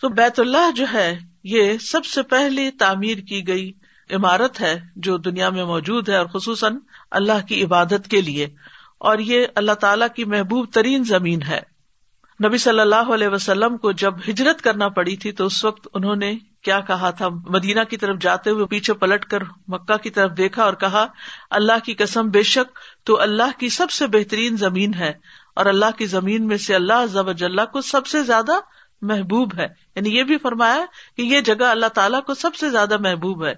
تو 0.00 0.08
بیت 0.08 0.40
اللہ 0.40 0.70
جو 0.70 0.86
ہے، 0.92 1.18
یہ 1.44 1.78
سب 1.78 2.04
سے 2.04 2.22
پہلے 2.22 2.70
تعمیر 2.70 3.18
کی 3.18 3.48
گئی 3.48 3.72
عمارت 4.10 4.60
ہے 4.60 4.80
جو 4.96 5.16
دنیا 5.16 5.50
میں 5.50 5.64
موجود 5.64 6.08
ہے 6.08 6.16
اور 6.16 6.26
خصوصاً 6.26 6.76
اللہ 7.10 7.46
کی 7.48 7.64
عبادت 7.64 8.08
کے 8.10 8.20
لیے۔ 8.20 8.48
اور 8.98 9.18
یہ 9.18 9.46
اللہ 9.54 9.72
تعالی 9.72 10.04
کی 10.16 10.24
محبوب 10.24 10.72
ترین 10.72 11.04
زمین 11.04 11.42
ہے۔ 11.42 11.71
نبی 12.44 12.58
صلی 12.58 12.80
اللہ 12.80 13.12
علیہ 13.14 13.28
وسلم 13.28 13.76
کو 13.76 13.92
جب 13.92 14.14
ہجرت 14.28 14.62
کرنا 14.62 14.88
پڑی 14.88 15.16
تھی 15.16 15.32
تو 15.32 15.46
اس 15.46 15.64
وقت 15.64 15.88
انہوں 15.94 16.16
نے 16.16 16.34
کیا 16.62 16.80
کہا 16.80 17.10
تھا؟ 17.10 17.28
مدینہ 17.28 17.80
کی 17.80 17.96
طرف 17.96 18.16
جاتے 18.20 18.50
ہوئے 18.50 18.66
پیچھے 18.66 18.92
پلٹ 18.92 19.24
کر 19.24 19.38
مکہ 19.68 19.96
کی 19.96 20.10
طرف 20.10 20.30
دیکھا 20.36 20.62
اور 20.62 20.72
کہا، 20.72 21.06
اللہ 21.50 21.72
کی 21.84 21.94
قسم، 21.94 22.28
بے 22.28 22.42
شک 22.42 22.78
تو 23.04 23.20
اللہ 23.20 23.58
کی 23.58 23.68
سب 23.68 23.90
سے 23.90 24.06
بہترین 24.06 24.56
زمین 24.56 24.94
ہے 24.94 25.12
اور 25.56 25.66
اللہ 25.66 25.86
کی 25.98 26.06
زمین 26.06 26.46
میں 26.46 26.56
سے 26.56 26.74
اللہ 26.74 27.06
ضب 27.06 27.26
اللہ 27.26 27.64
کو 27.72 27.80
سب 27.80 28.06
سے 28.06 28.22
زیادہ 28.22 28.52
محبوب 29.02 29.54
ہے۔ 29.58 29.66
یعنی 29.96 30.16
یہ 30.16 30.22
بھی 30.22 30.38
فرمایا 30.38 30.84
کہ 31.16 31.22
یہ 31.22 31.40
جگہ 31.40 31.64
اللہ 31.64 31.86
تعالیٰ 31.86 32.22
کو 32.22 32.34
سب 32.34 32.54
سے 32.54 32.70
زیادہ 32.70 32.96
محبوب 32.98 33.46
ہے۔ 33.46 33.54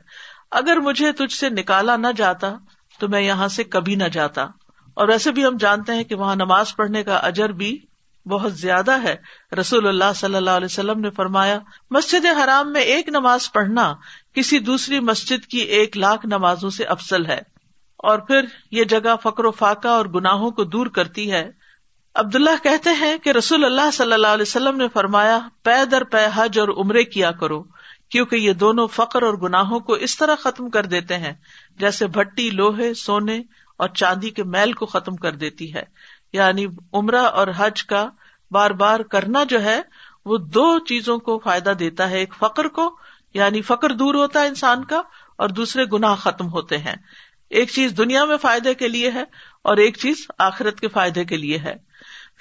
اگر 0.51 0.77
مجھے 0.77 1.13
تجھ 1.13 1.35
سے 1.35 1.49
نکالا 1.49 1.97
نہ 1.97 2.07
جاتا 2.17 2.53
تو 2.99 3.09
میں 3.09 3.21
یہاں 3.21 3.49
سے 3.49 3.65
کبھی 3.65 3.95
نہ 3.95 4.05
جاتا۔ 4.05 4.43
اور 4.95 5.09
ویسے 5.09 5.33
بھی 5.33 5.47
ہم 5.47 5.57
جانتے 5.57 5.93
ہیں 5.93 6.05
کہ 6.05 6.15
وہاں 6.15 6.37
نماز 6.37 6.77
پڑھنے 6.77 7.03
کا 7.03 7.17
اجر 7.17 7.49
بھی 7.49 7.79
بہت 8.27 8.55
زیادہ 8.55 9.03
ہے۔ 9.03 9.17
رسول 9.61 9.89
اللہ 9.89 10.13
صلی 10.17 10.35
اللہ 10.35 10.51
علیہ 10.51 10.65
وسلم 10.65 11.01
نے 11.01 11.11
فرمایا، 11.11 11.59
مسجد 11.91 12.27
حرام 12.45 12.73
میں 12.73 12.83
ایک 12.83 13.09
نماز 13.09 13.53
پڑھنا 13.53 13.95
کسی 14.35 14.59
دوسری 14.59 15.01
مسجد 15.01 15.47
کی 15.47 15.59
ایک 15.59 15.97
لاکھ 15.97 16.27
نمازوں 16.27 16.71
سے 16.71 16.85
افسل 16.85 17.27
ہے۔ 17.27 17.41
اور 17.97 18.19
پھر 18.19 18.45
یہ 18.71 18.85
جگہ 18.85 19.17
فکر 19.23 19.45
و 19.45 19.51
فاقہ 19.51 19.89
اور 19.89 20.07
گناہوں 20.07 20.51
کو 20.51 20.65
دور 20.65 20.87
کرتی 20.87 21.33
ہے۔ 21.33 21.51
عبداللہ 22.15 22.63
کہتے 22.63 22.91
ہیں 22.91 23.19
کہ 23.19 23.31
رسول 23.31 23.65
اللہ 23.65 23.91
صلی 23.93 24.13
اللہ 24.13 24.27
علیہ 24.27 24.43
وسلم 24.43 24.77
نے 24.77 24.89
فرمایا، 24.89 25.39
پے 25.63 25.85
در 25.85 26.05
پے 26.05 26.27
حج 26.35 26.59
اور 26.59 26.69
عمرے 26.69 27.05
کیا 27.05 27.31
کرو، 27.31 27.63
کیونکہ 28.09 28.37
یہ 28.37 28.53
دونوں 28.53 28.87
فخر 28.87 29.23
اور 29.23 29.35
گناہوں 29.35 29.81
کو 29.81 29.93
اس 29.93 30.17
طرح 30.17 30.35
ختم 30.35 30.71
کر 30.71 30.87
دیتے 30.87 31.19
ہیں، 31.19 31.33
جیسے 31.77 32.07
بھٹی، 32.07 32.51
لوہے، 32.51 32.95
سونے 32.95 33.41
اور 33.77 33.89
چاندی 33.89 34.31
کے 34.31 34.45
میل 34.45 34.73
کو 34.73 34.87
ختم 34.87 35.17
کر 35.17 35.33
دیتی 35.33 35.75
ہے۔ 35.75 35.83
یعنی 36.35 36.67
عمرہ 36.93 37.25
اور 37.33 37.49
حج 37.57 37.85
کا 37.85 38.07
بار 38.51 38.71
بار 38.71 39.01
کرنا 39.01 39.45
جو 39.45 39.63
ہے، 39.63 39.81
وہ 40.25 40.37
دو 40.55 40.79
چیزوں 40.79 41.19
کو 41.19 41.39
فائدہ 41.39 41.71
دیتا 41.79 42.11
ہے، 42.11 42.19
ایک 42.19 42.35
فخر 42.39 42.69
کو 42.69 42.91
یعنی 43.35 43.61
فخر 43.63 43.93
دور 43.93 44.15
ہوتا 44.15 44.41
ہے 44.41 44.47
انسان 44.47 44.85
کا، 44.85 45.01
اور 45.37 45.49
دوسرے 45.49 45.85
گناہ 45.93 46.15
ختم 46.15 46.49
ہوتے 46.49 46.79
ہیں۔ 46.79 46.97
ایک 47.51 47.71
چیز 47.71 47.97
دنیا 47.99 48.25
میں 48.25 48.37
فائدے 48.37 48.75
کے 48.75 48.89
لیے 48.89 49.11
ہے، 49.11 49.25
اور 49.65 49.77
ایک 49.77 49.97
چیز 49.97 50.27
آخرت 50.39 50.81
کے 50.81 50.89
فائدے 50.89 51.25
کے 51.25 51.37
لیے 51.37 51.59
ہے۔ 51.59 51.75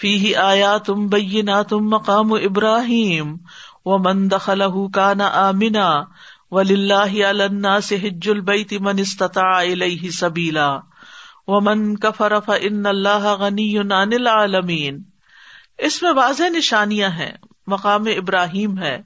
فی 0.01 0.15
ہی 0.17 0.35
آیا 0.35 0.77
تم 0.77 1.07
بینا 1.07 1.61
تم 1.61 1.89
مقام 1.89 2.33
ابراہیم 2.33 3.35
و 3.85 3.97
من 3.97 4.29
دخل 4.31 4.61
کا 4.93 5.13
نہ 5.13 5.23
آمنا 5.23 5.89
و 6.51 6.63
سے 7.83 7.95
حج 7.95 8.29
البئی 8.29 8.77
من 8.79 8.99
استطاع 8.99 9.63
سبیلا۔ 10.13 10.69
و 11.47 11.61
من 11.61 11.95
کفر 11.95 12.33
ان 12.61 12.85
اللہ 12.85 13.35
غنی 13.39 13.77
العالمین 13.77 15.03
اس 15.77 16.01
میں 16.01 16.11
واضح 16.11 16.43
نشانیاں 16.49 17.09
ہیں، 17.09 17.31
مقام 17.67 18.01
ابراہیم 18.01 18.77
ہے، 18.77 19.01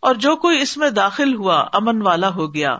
اور 0.00 0.14
جو 0.14 0.36
کوئی 0.36 0.62
اس 0.62 0.76
میں 0.76 0.90
داخل 0.90 1.34
ہوا 1.34 1.68
امن 1.72 2.02
والا 2.02 2.28
ہو 2.28 2.54
گیا۔ 2.54 2.76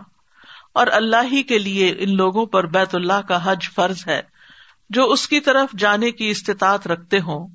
اور 0.73 0.87
اللہ 0.91 1.31
ہی 1.31 1.43
کے 1.43 1.59
لیے 1.59 1.95
ان 1.99 2.15
لوگوں 2.15 2.45
پر 2.45 2.65
بیت 2.65 2.95
اللہ 2.95 3.21
کا 3.27 3.51
حج 3.51 3.69
فرض 3.75 4.07
ہے، 4.07 4.21
جو 4.89 5.11
اس 5.11 5.27
کی 5.27 5.39
طرف 5.39 5.77
جانے 5.77 6.11
کی 6.11 6.29
استطاعت 6.29 6.87
رکھتے 6.87 7.19
ہوں۔ 7.19 7.47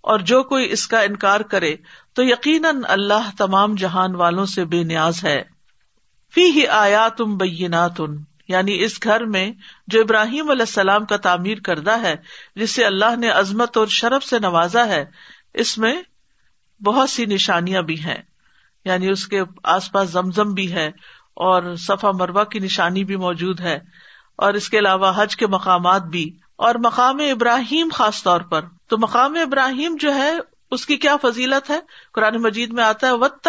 اور 0.00 0.18
جو 0.18 0.42
کوئی 0.42 0.72
اس 0.72 0.86
کا 0.86 1.00
انکار 1.00 1.40
کرے 1.40 1.76
تو 2.12 2.22
یقیناً 2.22 2.76
اللہ 2.88 3.30
تمام 3.38 3.74
جہان 3.74 4.14
والوں 4.14 4.46
سے 4.46 4.64
بے 4.64 4.82
نیاز 4.82 5.24
ہے۔ 5.24 5.42
فی 6.34 6.40
ہی 6.40 6.66
آیا 6.66 7.08
تم 7.08 7.36
بیناتن 7.36 8.27
یعنی 8.48 8.84
اس 8.84 8.98
گھر 9.04 9.24
میں 9.24 9.52
جو 9.86 10.00
ابراہیم 10.00 10.50
علیہ 10.50 10.62
السلام 10.62 11.04
کا 11.04 11.16
تعمیر 11.16 11.58
کردہ 11.58 12.02
ہے، 12.02 12.14
جس 12.56 12.70
سے 12.70 12.84
اللہ 12.84 13.16
نے 13.16 13.28
عظمت 13.28 13.76
اور 13.76 13.86
شرف 13.86 14.24
سے 14.24 14.38
نوازا 14.38 14.86
ہے، 14.86 15.04
اس 15.54 15.78
میں 15.78 16.02
بہت 16.84 17.10
سی 17.10 17.26
نشانیاں 17.26 17.82
بھی 17.82 18.00
ہیں۔ 18.00 18.22
یعنی 18.84 19.08
اس 19.08 19.26
کے 19.26 19.40
آس 19.64 19.92
پاس 19.92 20.10
زمزم 20.10 20.54
بھی 20.54 20.72
ہے 20.72 20.86
اور 21.34 21.74
صفا 21.76 22.10
مروا 22.10 22.44
کی 22.44 22.58
نشانی 22.58 23.04
بھی 23.04 23.16
موجود 23.16 23.60
ہے۔ 23.60 23.78
اور 24.36 24.54
اس 24.54 24.70
کے 24.70 24.78
علاوہ 24.78 25.12
حج 25.16 25.36
کے 25.36 25.46
مقامات 25.46 26.02
بھی۔ 26.02 26.36
اور 26.56 26.74
مقام 26.74 27.16
ابراہیم 27.20 27.88
خاص 27.94 28.22
طور 28.22 28.40
پر۔ 28.40 28.60
تو 28.88 28.98
مقام 28.98 29.34
ابراہیم 29.42 29.96
جو 30.00 30.14
ہے 30.14 30.32
اس 30.70 30.86
کی 30.86 30.96
کیا 30.96 31.16
فضیلت 31.16 31.70
ہے؟ 31.70 31.80
قرآن 32.14 32.42
مجید 32.42 32.72
میں 32.72 32.84
آتا 32.84 33.06
ہے 33.06 33.12
وط 33.12 33.48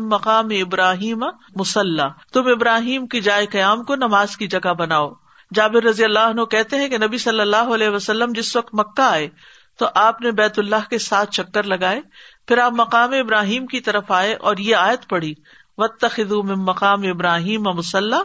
مقام 0.00 0.46
ابراہیم 0.50 1.24
مسلح 1.56 2.08
تم 2.32 2.46
ابراہیم 2.46 3.06
کی 3.06 3.20
جائے 3.20 3.46
قیام 3.46 3.84
کو 3.84 3.94
نماز 3.94 4.36
کی 4.36 4.46
جگہ 4.46 4.72
بناؤ۔ 4.74 5.12
جابر 5.54 5.84
رضی 5.84 6.04
اللہ 6.04 6.18
عنہ 6.18 6.44
کہتے 6.44 6.76
ہیں 6.76 6.88
کہ 6.88 6.98
نبی 6.98 7.18
صلی 7.18 7.40
اللہ 7.40 7.74
علیہ 7.74 7.88
وسلم 7.88 8.32
جس 8.34 8.56
وقت 8.56 8.74
مکہ 8.74 9.00
آئے، 9.00 9.28
تو 9.78 9.86
آپ 9.94 10.20
نے 10.20 10.30
بیت 10.30 10.58
اللہ 10.58 10.88
کے 10.90 10.98
ساتھ 10.98 11.30
چکر 11.30 11.62
لگائے، 11.62 12.00
پھر 12.48 12.58
آپ 12.58 12.72
مقام 12.72 13.12
ابراہیم 13.12 13.66
کی 13.66 13.80
طرف 13.80 14.10
آئے 14.10 14.34
اور 14.34 14.56
یہ 14.56 14.76
آیت 14.76 15.08
پڑھی 15.08 15.34
و 15.78 15.86
تخدو 15.86 16.42
مقام 16.42 17.02
ابراہیم 17.02 17.62
مسلح 17.62 18.20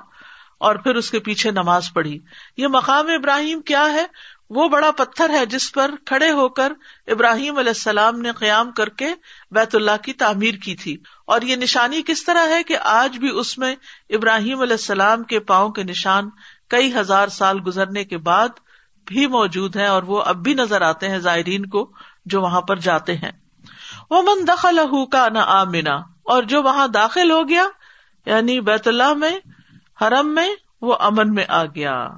اور 0.58 0.76
پھر 0.76 0.96
اس 0.96 1.12
کے 1.12 1.20
پیچھے 1.20 1.52
نماز 1.52 1.94
پڑھی۔ 1.94 2.20
یہ 2.58 2.68
مقام 2.68 3.08
ابراہیم 3.08 3.62
کیا 3.62 3.86
ہے؟ 3.94 4.06
وہ 4.50 4.70
بڑا 4.70 4.92
پتھر 4.92 5.30
ہے 5.30 5.46
جس 5.46 5.72
پر 5.72 5.92
کھڑے 6.06 6.32
ہو 6.32 6.50
کر 6.50 6.74
ابراہیم 7.08 7.58
علیہ 7.58 7.70
السلام 7.70 8.22
نے 8.22 8.32
قیام 8.32 8.72
کر 8.72 8.90
کے 8.90 9.08
بیت 9.52 9.76
اللہ 9.76 10.04
کی 10.04 10.14
تعمیر 10.14 10.54
کی 10.54 10.76
تھی۔ 10.76 10.98
اور 11.26 11.42
یہ 11.42 11.56
نشانی 11.56 12.02
کس 12.02 12.24
طرح 12.24 12.48
ہے 12.48 12.64
کہ 12.64 12.78
آج 12.78 13.18
بھی 13.18 13.30
اس 13.34 13.58
میں 13.58 13.76
ابراہیم 14.10 14.62
علیہ 14.62 14.74
السلام 14.74 15.24
کے 15.24 15.40
پاؤں 15.40 15.70
کے 15.70 15.84
نشان 15.84 16.30
کئی 16.68 16.96
ہزار 16.96 17.28
سال 17.28 17.60
گزرنے 17.68 18.04
کے 18.04 18.18
بعد 18.18 18.50
بھی 19.06 19.28
موجود 19.28 19.76
ہیں 19.76 19.88
اور 19.88 20.04
وہ 20.04 20.22
اب 20.22 20.36
بھی 20.36 20.54
نظر 20.54 20.82
آتے 20.82 21.10
ہیں 21.10 21.20
زائرین 21.20 21.66
کو 21.66 21.92
جو 22.26 22.42
وہاں 22.42 22.62
پر 22.62 22.76
جاتے 22.76 23.18
ہیں۔ 23.18 23.32
وہ 24.10 24.22
من 24.22 24.48
دخل 24.48 24.80
کا 25.12 25.30
نہ 25.30 25.40
آمنا، 25.40 25.96
اور 26.24 26.44
جو 26.44 26.64
وہاں 26.64 26.88
داخل 26.88 27.32
ہو 27.32 27.50
گیا 27.50 27.68
یعنی 28.26 28.62
بیت 28.62 28.88
اللہ 28.88 29.14
میں، 29.14 29.40
حرم 30.02 30.36
میں، 30.36 30.50
وہ 30.82 30.96
امن 31.00 31.34
میں 31.34 31.46
آ 31.48 31.66
گیا۔ 31.66 32.10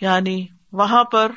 یعنی 0.00 0.46
وہاں 0.72 1.04
پر 1.04 1.32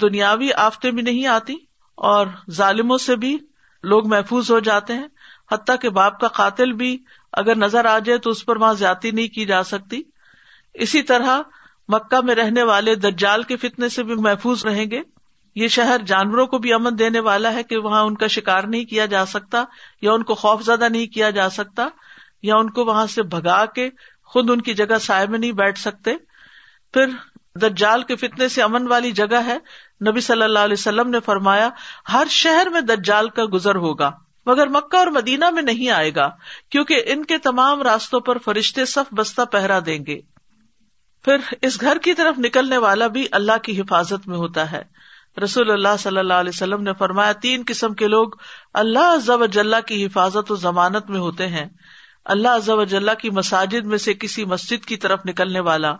دنیاوی 0.00 0.52
آفتے 0.52 0.90
بھی 0.90 1.02
نہیں 1.02 1.26
آتی 1.26 1.56
اور 1.94 2.26
ظالموں 2.50 2.98
سے 2.98 3.16
بھی 3.16 3.36
لوگ 3.84 4.06
محفوظ 4.06 4.50
ہو 4.50 4.58
جاتے 4.58 4.92
ہیں، 4.92 5.06
حتیٰ 5.52 5.76
کہ 5.80 5.88
باپ 5.88 6.20
کا 6.20 6.28
قاتل 6.28 6.72
بھی 6.72 6.98
اگر 7.32 7.56
نظر 7.56 7.84
آ 7.84 7.98
جائے 7.98 8.18
تو 8.18 8.30
اس 8.30 8.44
پر 8.46 8.56
وہاں 8.56 8.74
زیادتی 8.74 9.10
نہیں 9.10 9.28
کی 9.28 9.44
جا 9.46 9.62
سکتی۔ 9.62 10.02
اسی 10.74 11.02
طرح 11.02 11.40
مکہ 11.88 12.20
میں 12.20 12.34
رہنے 12.34 12.62
والے 12.62 12.94
دجال 12.94 13.42
کے 13.42 13.56
فتنے 13.56 13.88
سے 13.88 14.02
بھی 14.02 14.14
محفوظ 14.14 14.64
رہیں 14.66 14.90
گے۔ 14.90 15.00
یہ 15.54 15.68
شہر 15.68 16.00
جانوروں 16.06 16.46
کو 16.46 16.58
بھی 16.58 16.72
امن 16.72 16.98
دینے 16.98 17.20
والا 17.20 17.52
ہے 17.52 17.62
کہ 17.62 17.76
وہاں 17.76 18.02
ان 18.02 18.14
کا 18.14 18.26
شکار 18.26 18.62
نہیں 18.62 18.84
کیا 18.84 19.06
جا 19.06 19.26
سکتا، 19.26 19.64
یا 20.02 20.12
ان 20.12 20.22
کو 20.22 20.34
خوف 20.34 20.62
زدہ 20.62 20.88
نہیں 20.88 21.06
کیا 21.06 21.30
جا 21.30 21.50
سکتا، 21.50 21.88
یا 22.42 22.56
ان 22.56 22.70
کو 22.70 22.84
وہاں 22.84 23.06
سے 23.06 23.22
بھگا 23.22 23.64
کے 23.66 23.88
خود 24.24 24.50
ان 24.50 24.60
کی 24.60 24.74
جگہ 24.74 24.98
سائے 24.98 25.26
میں 25.26 25.38
نہیں 25.38 25.52
بیٹھ 25.52 25.78
سکتے۔ 25.78 26.14
پھر 26.94 27.06
دجال 27.60 28.02
کے 28.02 28.16
فتنے 28.16 28.48
سے 28.48 28.62
امن 28.62 28.86
والی 28.86 29.12
جگہ 29.12 29.40
ہے۔ 29.46 29.58
نبی 30.08 30.20
صلی 30.20 30.42
اللہ 30.42 30.58
علیہ 30.58 30.76
وسلم 30.78 31.10
نے 31.10 31.20
فرمایا، 31.20 31.68
ہر 32.12 32.26
شہر 32.30 32.66
میں 32.66 32.80
دجال 32.80 33.28
کا 33.28 33.42
گزر 33.52 33.74
ہوگا، 33.74 34.10
مگر 34.46 34.66
مکہ 34.66 34.96
اور 34.96 35.06
مدینہ 35.06 35.50
میں 35.50 35.62
نہیں 35.62 35.90
آئے 35.90 36.14
گا، 36.14 36.28
کیونکہ 36.70 37.02
ان 37.06 37.24
کے 37.24 37.38
تمام 37.38 37.82
راستوں 37.82 38.20
پر 38.20 38.38
فرشتے 38.38 38.84
صف 38.84 39.14
بستہ 39.14 39.42
پہرا 39.42 39.78
دیں 39.86 39.98
گے۔ 40.06 40.20
پھر 41.24 41.36
اس 41.62 41.80
گھر 41.80 41.98
کی 41.98 42.14
طرف 42.14 42.38
نکلنے 42.38 42.76
والا 42.76 43.06
بھی 43.06 43.26
اللہ 43.32 43.58
کی 43.62 43.80
حفاظت 43.80 44.28
میں 44.28 44.36
ہوتا 44.36 44.72
ہے۔ 44.72 44.82
رسول 45.44 45.70
اللہ 45.70 45.96
صلی 45.98 46.18
اللہ 46.18 46.34
علیہ 46.34 46.52
وسلم 46.54 46.82
نے 46.82 46.92
فرمایا، 46.98 47.32
تین 47.32 47.62
قسم 47.66 47.94
کے 47.94 48.08
لوگ 48.08 48.28
اللہ 48.74 49.16
ضب 49.16 49.42
اجلّہ 49.42 49.80
کی 49.86 50.06
حفاظت 50.06 50.52
و 50.52 50.56
ضمانت 50.56 51.10
میں 51.10 51.20
ہوتے 51.20 51.46
ہیں۔ 51.46 51.66
اللہ 52.24 52.58
ضب 52.58 52.80
اجلّہ 52.80 53.10
کی 53.20 53.30
مساجد 53.30 53.86
میں 53.86 53.98
سے 53.98 54.14
کسی 54.14 54.44
مسجد 54.44 54.84
کی 54.84 54.96
طرف 54.96 55.20
نکلنے 55.26 55.60
والا 55.60 55.94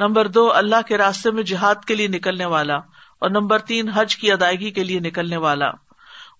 نمبر 0.00 0.28
دو، 0.28 0.52
اللہ 0.52 0.82
کے 0.88 0.98
راستے 0.98 1.30
میں 1.30 1.42
جہاد 1.42 1.74
کے 1.86 1.94
لیے 1.94 2.08
نکلنے 2.08 2.44
والا 2.44 2.76
اور 3.18 3.30
نمبر 3.30 3.58
تین، 3.58 3.88
حج 3.88 4.16
کی 4.16 4.32
ادائیگی 4.32 4.70
کے 4.70 4.84
لیے 4.84 5.00
نکلنے 5.00 5.36
والا۔ 5.36 5.70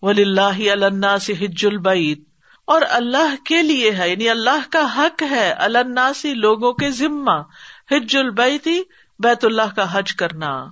ولی 0.02 0.22
اللہ 0.22 0.70
اللہ 0.70 1.18
سے 1.18 1.32
حج 1.32 1.66
البعید 1.66 2.24
اور 2.64 2.82
اللہ 2.88 3.34
کے 3.44 3.62
لیے 3.62 3.90
ہے 3.90 4.10
یعنی 4.10 4.28
اللہ 4.28 4.72
کا 4.72 4.96
حق 4.96 5.22
ہے 5.22 5.50
اللہ 5.50 6.12
سے 6.16 6.34
لوگوں 6.34 6.72
کے 6.72 6.90
ذمہ۔ 6.90 7.42
حج 7.90 8.16
البیتی 8.16 8.82
بیت 9.18 9.44
اللہ 9.44 9.74
کا 9.76 9.98
حج 9.98 10.12
کرنا۔ 10.12 10.64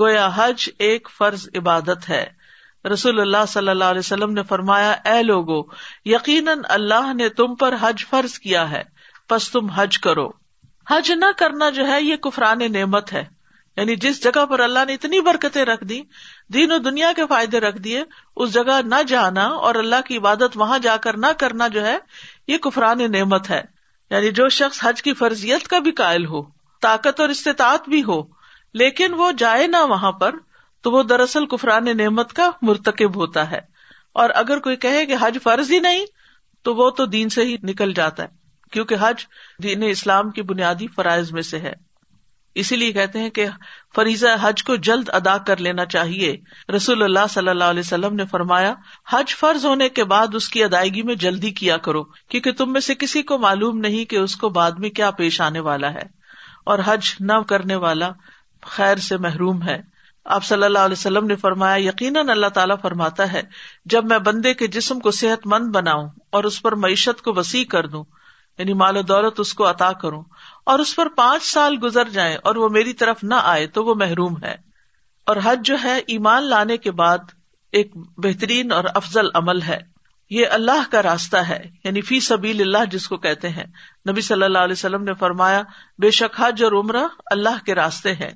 گویا 0.00 0.30
حج 0.34 0.70
ایک 0.78 1.08
فرض 1.18 1.48
عبادت 1.56 2.08
ہے۔ 2.08 2.26
رسول 2.92 3.20
اللہ 3.20 3.44
صلی 3.48 3.68
اللہ 3.68 3.84
علیہ 3.84 3.98
وسلم 3.98 4.32
نے 4.32 4.42
فرمایا، 4.42 4.90
اے 4.90 5.22
لوگو، 5.22 5.62
یقیناً 6.04 6.58
اللہ 6.64 7.14
نے 7.14 7.28
تم 7.28 7.54
پر 7.54 7.74
حج 7.80 8.06
فرض 8.06 8.38
کیا 8.38 8.70
ہے۔ 8.70 8.82
پس 9.28 9.50
تم 9.50 9.70
حج 9.70 9.98
کرو۔ 9.98 10.43
حج 10.90 11.12
نہ 11.12 11.24
کرنا 11.38 11.70
جو 11.70 11.86
ہے 11.86 12.02
یہ 12.02 12.16
کفران 12.16 12.72
نعمت 12.72 13.12
ہے۔ 13.12 13.24
یعنی 13.76 13.96
جس 13.96 14.22
جگہ 14.22 14.46
پر 14.46 14.60
اللہ 14.60 14.78
نے 14.86 14.94
اتنی 14.94 15.20
برکتیں 15.20 15.64
رکھ 15.64 15.84
دی 15.84 16.02
دین 16.52 16.72
و 16.72 16.78
دنیا 16.78 17.12
کے 17.16 17.22
فائدے 17.28 17.60
رکھ 17.60 17.78
دیے، 17.78 18.04
اس 18.36 18.52
جگہ 18.52 18.80
نہ 18.84 19.02
جانا 19.06 19.46
اور 19.46 19.74
اللہ 19.74 20.00
کی 20.06 20.16
عبادت 20.16 20.56
وہاں 20.56 20.78
جا 20.78 20.96
کر 20.96 21.16
نہ 21.16 21.26
کرنا 21.38 21.68
جو 21.68 21.86
ہے، 21.86 21.98
یہ 22.48 22.58
کفران 22.58 23.12
نعمت 23.12 23.50
ہے۔ 23.50 23.62
یعنی 24.10 24.30
جو 24.30 24.48
شخص 24.48 24.78
حج 24.82 25.02
کی 25.02 25.14
فرضیت 25.14 25.68
کا 25.68 25.78
بھی 25.78 25.90
قائل 25.90 26.26
ہو، 26.26 26.42
طاقت 26.80 27.20
اور 27.20 27.28
استطاعت 27.28 27.88
بھی 27.88 28.02
ہو، 28.02 28.22
لیکن 28.74 29.14
وہ 29.14 29.32
جائے 29.32 29.66
نہ 29.66 29.76
وہاں 29.76 30.12
پر، 30.12 30.34
تو 30.82 30.90
وہ 30.90 31.02
دراصل 31.02 31.46
کفران 31.46 31.96
نعمت 31.96 32.32
کا 32.32 32.50
مرتکب 32.62 33.16
ہوتا 33.16 33.50
ہے۔ 33.50 33.60
اور 34.12 34.30
اگر 34.34 34.58
کوئی 34.58 34.76
کہے 34.76 35.06
کہ 35.06 35.14
حج 35.20 35.38
فرض 35.42 35.72
ہی 35.72 35.78
نہیں، 35.78 36.06
تو 36.62 36.74
وہ 36.74 36.90
تو 36.90 37.06
دین 37.06 37.28
سے 37.28 37.44
ہی 37.44 37.56
نکل 37.62 37.92
جاتا 37.92 38.22
ہے۔ 38.22 38.43
کیونکہ 38.74 38.96
حج 39.00 39.26
دین 39.62 39.82
اسلام 39.88 40.30
کی 40.30 40.42
بنیادی 40.42 40.86
فرائض 40.86 41.32
میں 41.32 41.42
سے 41.42 41.58
ہے۔ 41.58 41.72
اسی 42.54 42.76
لیے 42.76 42.92
کہتے 42.92 43.18
ہیں 43.18 43.30
کہ 43.30 43.46
فریضہ 43.94 44.26
حج 44.40 44.64
کو 44.64 44.76
جلد 44.76 45.08
ادا 45.08 45.38
کر 45.38 45.56
لینا 45.56 45.84
چاہیے۔ 45.84 46.36
رسول 46.76 47.02
اللہ 47.02 47.26
صلی 47.30 47.48
اللہ 47.48 47.64
علیہ 47.64 47.80
وسلم 47.80 48.14
نے 48.14 48.26
فرمایا، 48.26 48.74
حج 49.08 49.34
فرض 49.34 49.66
ہونے 49.66 49.88
کے 49.88 50.04
بعد 50.04 50.26
اس 50.34 50.48
کی 50.48 50.64
ادائیگی 50.64 51.02
میں 51.02 51.14
جلدی 51.14 51.50
کیا 51.50 51.76
کرو، 51.76 52.04
کیونکہ 52.04 52.52
تم 52.52 52.72
میں 52.72 52.80
سے 52.80 52.94
کسی 52.94 53.22
کو 53.22 53.38
معلوم 53.38 53.78
نہیں 53.78 54.04
کہ 54.04 54.16
اس 54.16 54.36
کو 54.36 54.48
بعد 54.48 54.72
میں 54.72 54.90
کیا 54.90 55.10
پیش 55.10 55.40
آنے 55.40 55.60
والا 55.60 55.94
ہے۔ 55.94 56.02
اور 56.64 56.78
حج 56.84 57.14
نہ 57.20 57.40
کرنے 57.48 57.74
والا 57.74 58.10
خیر 58.62 58.96
سے 58.96 59.16
محروم 59.16 59.62
ہے۔ 59.62 59.82
آپ 60.24 60.44
صلی 60.44 60.64
اللہ 60.64 60.78
علیہ 60.78 60.96
وسلم 60.98 61.26
نے 61.26 61.36
فرمایا، 61.36 61.88
یقیناً 61.88 62.28
اللہ 62.28 62.46
تعالیٰ 62.46 62.76
فرماتا 62.82 63.32
ہے، 63.32 63.42
جب 63.84 64.04
میں 64.04 64.18
بندے 64.18 64.54
کے 64.54 64.66
جسم 64.66 65.00
کو 65.00 65.10
صحت 65.10 65.46
مند 65.46 65.68
بناؤں 65.68 66.08
اور 66.30 66.44
اس 66.44 66.62
پر 66.62 66.74
معیشت 66.74 67.22
کو 67.22 67.32
وسیع 67.32 67.64
کر 67.64 67.86
دوں 67.86 68.04
یعنی 68.58 68.72
مال 68.72 68.96
و 68.96 69.02
دولت 69.02 69.40
اس 69.40 69.54
کو 69.54 69.70
عطا 69.70 69.92
کروں 69.92 70.22
اور 70.66 70.78
اس 70.78 70.96
پر 70.96 71.08
پانچ 71.08 71.42
سال 71.42 71.76
گزر 71.82 72.08
جائیں 72.08 72.36
اور 72.44 72.56
وہ 72.56 72.68
میری 72.68 72.92
طرف 72.92 73.24
نہ 73.24 73.34
آئے 73.42 73.66
تو 73.66 73.84
وہ 73.84 73.94
محروم 73.94 74.42
ہے۔ 74.42 74.56
اور 75.26 75.36
حج 75.44 75.60
جو 75.64 75.76
ہے، 75.84 76.00
ایمان 76.06 76.42
لانے 76.42 76.76
کے 76.76 76.90
بعد 76.90 77.18
ایک 77.72 77.96
بہترین 77.96 78.72
اور 78.72 78.84
افضل 78.94 79.26
عمل 79.34 79.62
ہے۔ 79.62 79.80
یہ 80.30 80.46
اللہ 80.50 80.90
کا 80.90 81.02
راستہ 81.02 81.36
ہے۔ 81.36 81.70
یعنی 81.84 82.00
فی 82.00 82.20
سبیل 82.20 82.60
اللہ 82.60 82.84
جس 82.90 83.08
کو 83.08 83.16
کہتے 83.16 83.48
ہیں۔ 83.48 83.64
نبی 84.10 84.20
صلی 84.20 84.42
اللہ 84.42 84.58
علیہ 84.58 84.72
وسلم 84.72 85.04
نے 85.04 85.14
فرمایا، 85.14 85.62
بے 85.98 86.10
شک 86.10 86.40
حج 86.40 86.64
اور 86.64 86.72
عمرہ 86.72 87.04
اللہ 87.30 87.64
کے 87.66 87.74
راستے 87.74 88.14
ہیں۔ 88.14 88.30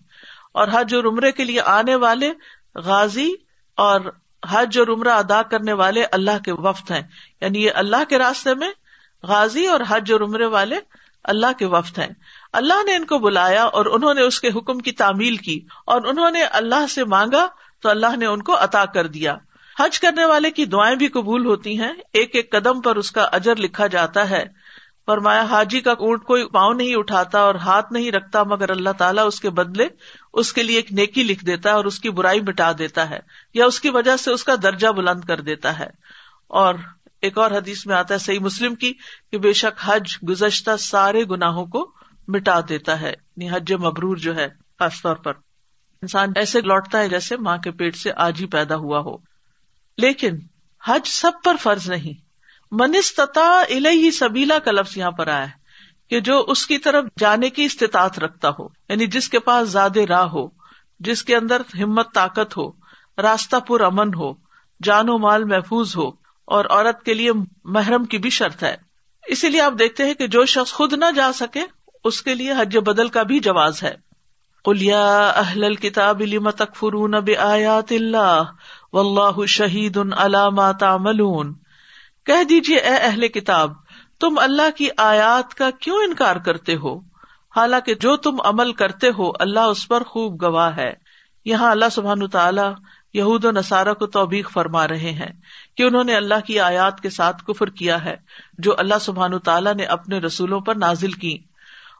اور 0.52 0.68
حج 0.72 0.94
اور 0.94 1.04
عمرے 1.04 1.33
کے 1.33 1.44
لیے 1.44 1.61
آنے 1.61 1.94
والے 1.94 2.33
غازی 2.74 3.33
اور 3.76 4.00
حج 4.48 4.78
اور 4.78 4.87
عمرہ 4.87 5.09
ادا 5.09 5.42
کرنے 5.42 5.72
والے 5.72 6.04
اللہ 6.04 6.38
کے 6.44 6.52
وفد 6.52 6.90
ہیں۔ 6.90 7.02
یعنی 7.40 7.64
یہ 7.64 7.70
اللہ 7.74 8.04
کے 8.09 8.18
راستے 8.18 8.54
میں 8.54 8.70
غازی 9.22 9.66
اور 9.66 9.81
حج 9.88 10.12
اور 10.12 10.20
عمرے 10.20 10.46
والے 10.46 10.76
اللہ 11.24 11.52
کے 11.59 11.66
وفد 11.66 11.98
ہیں۔ 11.98 12.09
اللہ 12.52 12.85
نے 12.85 12.96
ان 12.96 13.04
کو 13.04 13.18
بلایا 13.18 13.64
اور 13.64 13.87
انہوں 13.87 14.14
نے 14.14 14.20
اس 14.20 14.40
کے 14.40 14.48
حکم 14.48 14.78
کی 14.78 14.92
تعمیل 14.92 15.37
کی 15.37 15.61
اور 15.87 16.02
انہوں 16.04 16.31
نے 16.31 16.42
اللہ 16.42 16.87
سے 16.87 17.04
مانگا 17.04 17.46
تو 17.83 17.88
اللہ 17.88 18.16
نے 18.16 18.26
ان 18.26 18.42
کو 18.42 18.64
عطا 18.64 18.85
کر 18.85 19.07
دیا۔ 19.07 19.37
حج 19.81 20.00
کرنے 20.00 20.24
والے 20.24 20.50
کی 20.50 20.64
دعائیں 20.64 20.96
بھی 20.96 21.07
قبول 21.07 21.46
ہوتی 21.46 21.81
ہیں۔ 21.81 21.92
ایک 22.12 22.31
ایک 22.35 22.52
قدم 22.52 22.81
پر 22.81 22.96
اس 22.96 23.11
کا 23.11 23.22
اجر 23.22 23.57
لکھا 23.57 23.87
جاتا 23.87 24.31
ہے۔ 24.31 24.44
فرمایا، 25.07 25.42
حاجی 25.42 25.81
کا 25.81 25.90
اونٹ 25.90 26.22
کوئی 26.22 26.46
پاؤں 26.46 26.74
نہیں 26.74 26.94
اٹھاتا 26.96 27.40
اور 27.40 27.54
ہاتھ 27.54 27.92
نہیں 27.92 28.11
رکھتا، 28.11 28.42
مگر 28.42 28.70
اللہ 28.70 28.90
تعالیٰ 28.98 29.26
اس 29.26 29.40
کے 29.40 29.50
بدلے 29.50 29.87
اس 30.33 30.52
کے 30.52 30.62
لیے 30.62 30.76
ایک 30.76 30.92
نیکی 30.92 31.22
لکھ 31.22 31.44
دیتا 31.44 31.68
ہے 31.68 31.74
اور 31.74 31.85
اس 31.85 31.98
کی 31.98 32.11
برائی 32.11 32.40
مٹا 32.40 32.72
دیتا 32.78 33.11
ہے 33.11 33.18
یا 33.54 33.66
اس 33.66 33.81
کی 33.81 33.90
وجہ 33.90 34.16
سے 34.16 34.33
اس 34.33 34.44
کا 34.44 34.54
درجہ 34.62 34.88
بلند 34.88 35.20
کر 35.20 35.40
دیتا 35.40 35.78
ہے۔ 35.78 35.88
اور 36.48 36.74
ایک 37.22 37.38
اور 37.38 37.50
حدیث 37.50 37.87
میں 37.87 37.96
آتا 37.96 38.14
ہے 38.14 38.18
صحیح 38.18 38.38
مسلم 38.38 38.74
کی 38.74 38.92
کہ 39.33 39.38
بے 39.38 39.52
شک 39.52 39.81
حج 39.85 40.16
گزشتہ 40.28 40.76
سارے 40.76 41.24
گناہوں 41.24 41.66
کو 41.66 41.92
مٹا 42.28 42.61
دیتا 42.68 43.00
ہے 43.00 43.11
یعنی 43.11 43.50
حج 43.50 43.72
مبرور 43.72 44.16
جو 44.16 44.37
ہے، 44.37 44.48
خاص 44.78 45.02
طور 45.02 45.16
پر۔ 45.16 45.33
انسان 46.02 46.28
ایسے 46.37 46.61
لوٹتا 46.61 46.98
ہے 46.98 47.09
جیسے 47.09 47.37
ماں 47.37 47.57
کے 47.57 47.70
پیٹ 47.70 47.96
سے 47.96 48.11
آج 48.16 48.40
ہی 48.40 48.46
پیدا 48.46 48.76
ہوا 48.76 48.98
ہو۔ 48.98 49.16
لیکن 49.98 50.37
حج 50.85 51.09
سب 51.09 51.33
پر 51.44 51.57
فرض 51.61 51.90
نہیں۔ 51.90 52.28
منستتا 52.72 53.61
الہی 53.70 54.11
سبیلا 54.11 54.59
کا 54.59 54.70
لفظ 54.70 54.98
یہاں 54.98 55.11
پر 55.11 55.26
آیا 55.26 55.46
ہے 55.46 55.52
کہ 56.11 56.20
جو 56.20 56.44
اس 56.48 56.66
کی 56.66 56.78
طرف 56.78 57.04
جانے 57.18 57.50
کی 57.50 57.64
استطاعت 57.64 58.18
رکھتا 58.18 58.48
ہو 58.59 58.68
یعنی 58.88 59.07
جس 59.07 59.28
کے 59.28 59.38
پاس 59.38 59.68
زیادہ 59.68 60.00
راہ 60.00 60.26
ہو، 60.26 60.48
جس 61.00 61.24
کے 61.24 61.37
اندر 61.37 61.62
ہمت، 61.83 62.14
طاقت 62.14 62.57
ہو، 62.57 62.70
راستہ 63.18 63.57
پر 63.57 63.81
امن 63.81 64.14
ہو، 64.14 64.33
جان 64.83 65.09
و 65.09 65.18
مال 65.18 65.44
محفوظ 65.44 65.96
ہو 65.96 66.28
اور 66.49 66.65
عورت 66.71 67.03
کے 67.03 67.15
لیے 67.15 67.31
محرم 67.65 68.05
کی 68.05 68.19
بھی 68.19 68.31
شرط 68.31 68.63
ہے۔ 68.63 68.77
اسی 69.27 69.49
لیے 69.49 69.61
آپ 69.61 69.73
دیکھتے 69.79 70.05
ہیں 70.05 70.15
کہ 70.15 70.27
جو 70.27 70.45
شخص 70.45 70.73
خود 70.73 70.93
نہ 70.93 71.05
جا 71.17 71.33
سکے، 71.33 71.61
اس 72.05 72.23
کے 72.23 72.35
لیے 72.35 72.53
حج 72.53 72.77
بدل 72.77 73.09
کا 73.09 73.23
بھی 73.23 73.41
جواز 73.41 73.83
ہے۔ 73.83 73.95
کلیا 74.65 75.29
اہل 75.29 75.75
کتاب 75.75 76.23
علی 76.23 76.39
فرون 76.77 77.15
آیات 77.39 77.93
اللہ 77.93 78.43
و 78.93 78.99
اللہ 78.99 79.47
شہید 79.47 79.97
ان 79.97 80.13
علامات 80.13 80.81
کہہ 82.27 82.45
دیجیے 82.49 82.79
اے 82.79 82.97
اہل 82.97 83.29
کتاب، 83.29 83.73
تم 84.21 84.39
اللہ 84.39 84.77
کی 84.77 84.89
آیات 84.97 85.55
کا 85.55 85.71
کیوں 85.71 85.97
انکار 85.97 86.37
کرتے 86.37 86.77
ہو؟ 86.77 86.99
حالانکہ 87.57 87.95
جو 87.95 88.17
تم 88.17 88.37
عمل 88.45 88.73
کرتے 88.73 89.09
ہو، 89.19 89.31
اللہ 89.41 89.61
اس 89.61 89.89
پر 89.89 90.03
خوب 90.03 90.43
گواہ 90.43 90.77
ہے۔ 90.77 90.93
یہاں 91.45 91.71
اللہ 91.71 91.89
سبحان 91.93 92.29
تعالی 92.29 92.67
یہود 93.14 93.44
و 93.44 93.51
نصارہ 93.51 93.94
کو 93.94 94.07
توبیق 94.07 94.51
فرما 94.51 94.88
رہے 94.88 95.11
ہیں 95.11 95.33
کہ 95.77 95.83
انہوں 95.83 96.05
نے 96.05 96.16
اللہ 96.16 96.40
کی 96.47 96.61
آیات 96.61 97.01
کے 97.01 97.11
ساتھ 97.11 97.44
کفر 97.44 97.71
کیا 97.71 98.05
ہے، 98.05 98.16
جو 98.59 98.75
اللہ 98.79 98.99
سبحان 99.01 99.38
تعالیٰ 99.38 99.75
نے 99.75 99.85
اپنے 99.85 100.18
رسولوں 100.18 100.61
پر 100.61 100.75
نازل 100.75 101.12
کی 101.12 101.38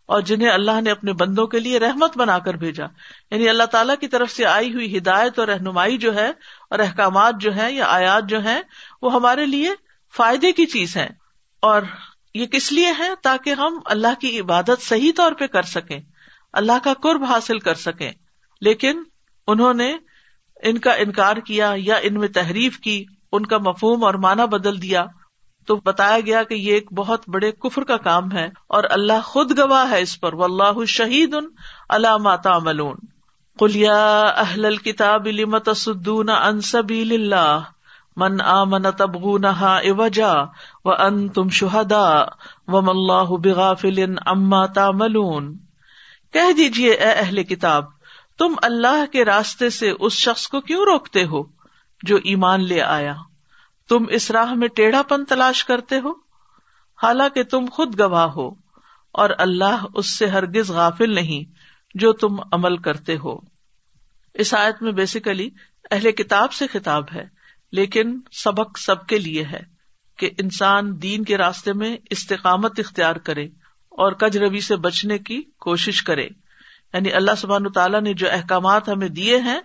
اور 0.07 0.21
جنہیں 0.21 0.49
اللہ 0.49 0.81
نے 0.81 0.91
اپنے 0.91 1.13
بندوں 1.13 1.47
کے 1.47 1.61
لیے 1.61 1.79
رحمت 1.79 2.19
بنا 2.19 2.39
کر 2.39 2.55
بھیجا۔ 2.55 2.85
یعنی 3.31 3.49
اللہ 3.49 3.65
تعالیٰ 3.65 3.95
کی 4.01 4.09
طرف 4.09 4.31
سے 4.31 4.45
آئی 4.45 4.75
ہوئی 4.75 4.99
ہدایت 4.99 5.39
اور 5.39 5.49
رہنمائی 5.49 5.99
جو 5.99 6.15
ہے 6.15 6.29
اور 6.71 6.79
احکامات 6.79 7.35
جو 7.41 7.57
ہے 7.57 7.73
یا 7.73 7.85
آیات 7.89 8.25
جو 8.25 8.45
ہے 8.45 8.61
وہ 9.03 9.13
ہمارے 9.13 9.47
لیے 9.47 9.71
فائدے 10.17 10.53
کی 10.53 10.67
چیز 10.67 10.97
ہے 10.97 11.09
اور 11.61 11.83
یہ 12.35 12.47
کس 12.47 12.73
لیے 12.73 12.93
ہے 12.99 13.09
تاکہ 13.23 13.51
ہم 13.51 13.81
اللہ 13.85 14.21
کی 14.21 14.41
عبادت 14.41 14.83
صحیح 14.83 15.13
طور 15.17 15.33
پہ 15.33 15.47
کر 15.47 15.63
سکیں، 15.63 16.01
اللہ 16.53 16.85
کا 16.85 16.95
قرب 17.03 17.25
حاصل 17.25 17.59
کر 17.59 17.75
سکیں۔ 17.75 18.13
لیکن 18.61 19.03
انہوں 19.47 19.75
نے 19.75 19.97
ان 20.63 20.79
کا 20.79 20.93
انکار 20.93 21.37
کیا 21.37 21.73
یا 21.77 21.97
ان 22.03 22.15
میں 22.15 22.29
تحریف 22.29 22.79
کی، 22.79 23.05
ان 23.33 23.47
کا 23.47 23.59
مفہوم 23.59 24.05
اور 24.05 24.15
معنی 24.15 24.47
بدل 24.47 24.83
دیا، 24.83 25.05
تو 25.67 25.77
بتایا 25.77 26.21
گیا 26.21 26.43
کہ 26.43 26.55
یہ 26.55 26.75
ایک 26.75 26.93
بہت 26.93 27.29
بڑے 27.29 27.53
کفر 27.53 27.85
کا 27.85 27.97
کام 27.97 28.33
ہے 28.33 28.49
اور 28.67 28.85
اللہ 28.91 29.21
خود 29.25 29.59
گواہ 29.59 29.91
ہے 29.91 30.01
اس 30.01 30.21
پر۔ 30.21 30.35
و 30.35 30.45
اللہ 30.45 30.85
شہید 30.85 31.35
ان 31.35 31.45
اللہ 31.89 32.17
ماتا 32.17 32.59
ملون 32.59 32.97
کلیا 33.59 34.21
اہل 34.37 34.65
الکتاب 34.65 35.27
لمت 35.27 35.69
سدون 35.77 36.29
انصبیل 36.29 37.13
اللہ؟ 37.13 37.61
من 38.17 38.41
آ 38.41 38.65
من 38.65 38.83
تبغون 38.83 39.45
اوجا 39.45 40.33
و 40.85 40.91
ان 40.91 41.29
تم 41.29 41.49
شہدا 41.49 42.25
و 42.69 42.81
مل 42.81 43.11
بغافل 43.39 44.05
اما 44.27 44.67
تاملون 44.67 45.57
کہہ 46.33 46.53
دیجیے 46.57 46.93
اے 46.93 47.11
اہل 47.11 47.43
کتاب 47.43 47.85
تم 48.39 48.55
اللہ 48.63 49.07
کے 49.13 49.25
راستے 49.25 49.71
سے 49.71 49.93
اس 50.01 50.13
شخص 50.13 50.49
کو 50.49 50.61
کیوں 50.61 50.85
روکتے 50.85 51.25
ہو 51.25 51.43
جو 52.03 52.17
ایمان 52.17 52.65
لے 52.65 52.83
آیا؟ 52.83 53.15
تم 53.89 54.05
اس 54.11 54.31
راہ 54.31 54.55
میں 54.55 54.69
ٹیڑھا 54.69 55.03
پن 55.03 55.25
تلاش 55.25 55.65
کرتے 55.65 55.97
ہو؟ 55.97 56.11
حالانکہ 57.03 57.43
تم 57.43 57.65
خود 57.73 58.01
گواہ 58.01 58.27
ہو 58.27 58.51
اور 59.13 59.31
اللہ 59.39 59.85
اس 59.95 60.19
سے 60.19 60.27
ہرگز 60.27 60.71
غافل 60.71 61.15
نہیں 61.15 61.53
جو 61.95 62.13
تم 62.13 62.37
عمل 62.53 62.77
کرتے 62.77 63.17
ہو۔ 63.17 63.39
اس 64.35 64.55
آیت 64.55 64.83
میں 64.83 64.93
بیسیکلی 64.93 65.51
اہل 65.91 66.13
کتاب 66.13 66.53
سے 66.53 66.67
خطاب 66.67 67.05
ہے، 67.15 67.25
لیکن 67.73 68.21
سبق 68.33 68.79
سب 68.79 69.07
کے 69.07 69.19
لیے 69.19 69.45
ہے 69.45 69.61
کہ 70.19 70.31
انسان 70.39 71.03
دین 71.03 71.25
کے 71.25 71.37
راستے 71.37 71.73
میں 71.73 71.97
استقامت 72.11 72.79
اختیار 72.79 73.17
کرے 73.17 73.45
اور 73.91 74.13
کج 74.13 74.39
روی 74.39 74.61
سے 74.61 74.77
بچنے 74.77 75.19
کی 75.19 75.43
کوشش 75.59 76.03
کرے۔ 76.03 76.29
یعنی 76.95 77.13
اللہ 77.13 77.31
سبحان 77.37 77.73
تعالیٰ 77.73 78.01
نے 78.01 78.15
جو 78.15 78.27
احکامات 78.31 78.89
ہمیں 78.89 79.09
دیے 79.09 79.39
ہیں، 79.39 79.61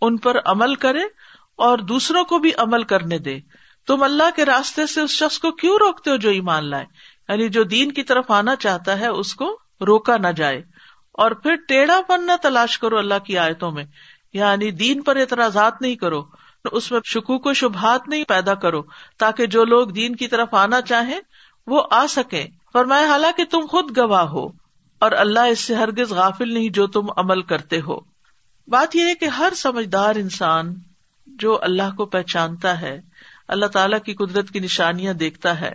ان 0.00 0.16
پر 0.16 0.36
عمل 0.44 0.74
کرے 0.74 1.02
اور 1.56 1.78
دوسروں 1.78 2.24
کو 2.24 2.38
بھی 2.38 2.50
عمل 2.58 2.82
کرنے 2.82 3.18
دے۔ 3.18 3.38
تم 3.86 4.02
اللہ 4.02 4.36
کے 4.36 4.44
راستے 4.44 4.86
سے 4.86 5.00
اس 5.00 5.10
شخص 5.10 5.38
کو 5.38 5.50
کیوں 5.50 5.76
روکتے 5.76 6.10
ہو 6.10 6.16
جو 6.16 6.30
ایمان 6.30 6.70
لائے؟ 6.70 6.84
یعنی 7.28 7.48
جو 7.48 7.62
دین 7.62 7.92
کی 7.92 8.02
طرف 8.02 8.30
آنا 8.30 8.56
چاہتا 8.56 9.00
ہے، 9.00 9.06
اس 9.06 9.34
کو 9.34 9.58
روکا 9.86 10.16
نہ 10.16 10.28
جائے۔ 10.28 10.62
اور 11.12 11.30
پھر 11.30 11.54
ٹیڑھا 11.68 12.00
پن 12.08 12.26
نہ 12.26 12.32
تلاش 12.42 12.78
کرو 12.78 12.98
اللہ 12.98 13.18
کی 13.26 13.38
آیتوں 13.38 13.70
میں۔ 13.70 13.84
یعنی 14.32 14.70
دین 14.70 15.02
پر 15.02 15.16
اعتراضات 15.16 15.82
نہیں 15.82 15.96
کرو 15.96 16.22
اس 16.72 16.92
میں 16.92 17.00
شکوک 17.04 17.46
و 17.46 17.52
شبہات 17.52 18.08
نہیں 18.08 18.24
پیدا 18.24 18.54
کرو، 18.54 18.82
تاکہ 19.18 19.46
جو 19.46 19.64
لوگ 19.64 19.88
دین 19.88 20.16
کی 20.16 20.28
طرف 20.28 20.54
آنا 20.54 20.80
چاہیں، 20.80 21.20
وہ 21.66 21.82
آ 21.90 22.06
سکیں۔ 22.06 22.46
فرمائے 22.72 23.06
حالانکہ 23.06 23.44
تم 23.44 23.66
خود 23.70 23.98
گواہ 23.98 24.24
ہو۔ 24.24 24.61
اور 25.02 25.12
اللہ 25.12 25.40
اس 25.40 25.60
سے 25.60 25.74
ہرگز 25.74 26.12
غافل 26.12 26.54
نہیں 26.54 26.68
جو 26.68 26.86
تم 26.86 27.06
عمل 27.16 27.42
کرتے 27.42 27.80
ہو۔ 27.80 28.00
بات 28.68 28.96
یہ 28.96 29.04
ہے 29.06 29.14
کہ 29.14 29.24
ہر 29.24 29.52
سمجھدار 29.56 30.14
انسان 30.14 30.74
جو 31.26 31.58
اللہ 31.62 31.94
کو 31.96 32.04
پہچانتا 32.04 32.80
ہے، 32.80 33.00
اللہ 33.48 33.66
تعالی 33.66 33.96
کی 34.04 34.14
قدرت 34.14 34.50
کی 34.50 34.58
نشانیاں 34.58 35.12
دیکھتا 35.12 35.60
ہے، 35.60 35.72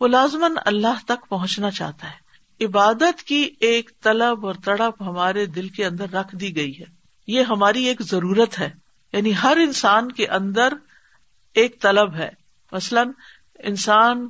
وہ 0.00 0.08
لازمن 0.08 0.58
اللہ 0.66 1.04
تک 1.06 1.28
پہنچنا 1.28 1.70
چاہتا 1.70 2.10
ہے۔ 2.10 2.30
عبادت 2.64 3.22
کی 3.22 3.50
ایک 3.60 3.90
طلب 4.02 4.46
اور 4.46 4.54
تڑپ 4.64 5.02
ہمارے 5.02 5.46
دل 5.46 5.68
کے 5.68 5.84
اندر 5.84 6.10
رکھ 6.12 6.36
دی 6.36 6.56
گئی 6.56 6.78
ہے۔ 6.78 6.84
یہ 7.26 7.42
ہماری 7.42 7.84
ایک 7.84 8.02
ضرورت 8.02 8.58
ہے۔ 8.58 8.70
یعنی 9.12 9.32
ہر 9.42 9.56
انسان 9.56 10.12
کے 10.12 10.26
اندر 10.26 10.72
ایک 11.54 11.80
طلب 11.82 12.14
ہے۔ 12.14 12.30
مثلاً 12.72 13.10
انسان 13.58 14.28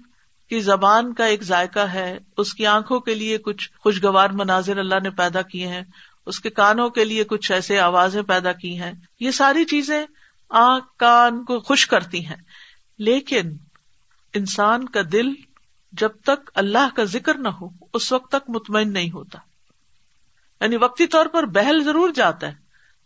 کی 0.51 0.61
زبان 0.61 1.15
کا 1.15 1.25
ایک 1.25 1.43
ذائقہ 1.43 1.79
ہے، 1.79 2.19
اس 2.37 2.55
کی 2.55 2.67
آنکھوں 2.67 3.01
کے 3.01 3.15
لیے 3.15 3.39
کچھ 3.39 3.71
خوشگوار 3.79 4.31
مناظر 4.31 4.79
اللہ 4.79 4.95
نے 5.03 5.11
پیدا 5.11 5.43
کیے 5.43 5.67
ہیں، 5.67 5.83
اس 6.27 6.41
کے 6.41 6.51
کانوں 6.51 6.91
کے 6.91 7.05
لیے 7.05 7.25
کچھ 7.25 7.53
ایسے 7.53 7.79
آوازیں 7.79 8.23
پیدا 8.23 8.53
کی 8.53 8.81
ہیں۔ 8.81 8.93
یہ 9.21 9.31
ساری 9.31 9.65
چیزیں 9.65 10.07
آنکھ، 10.51 10.87
کان 10.97 11.45
کو 11.45 11.61
خوش 11.61 11.87
کرتی 11.87 12.27
ہیں۔ 12.27 12.37
لیکن 12.99 13.57
انسان 14.35 14.89
کا 14.89 15.01
دل 15.13 15.27
جب 15.93 16.11
تک 16.25 16.51
اللہ 16.55 16.89
کا 16.97 17.05
ذکر 17.05 17.35
نہ 17.35 17.49
ہو، 17.49 17.69
اس 17.95 18.13
وقت 18.13 18.31
تک 18.31 18.51
مطمئن 18.51 18.93
نہیں 18.93 19.11
ہوتا۔ 19.11 19.39
یعنی 20.61 20.77
وقتی 20.77 21.07
طور 21.07 21.27
پر 21.27 21.47
بہل 21.47 21.85
ضرور 21.85 22.11
جاتا 22.11 22.47
ہے۔ 22.49 22.55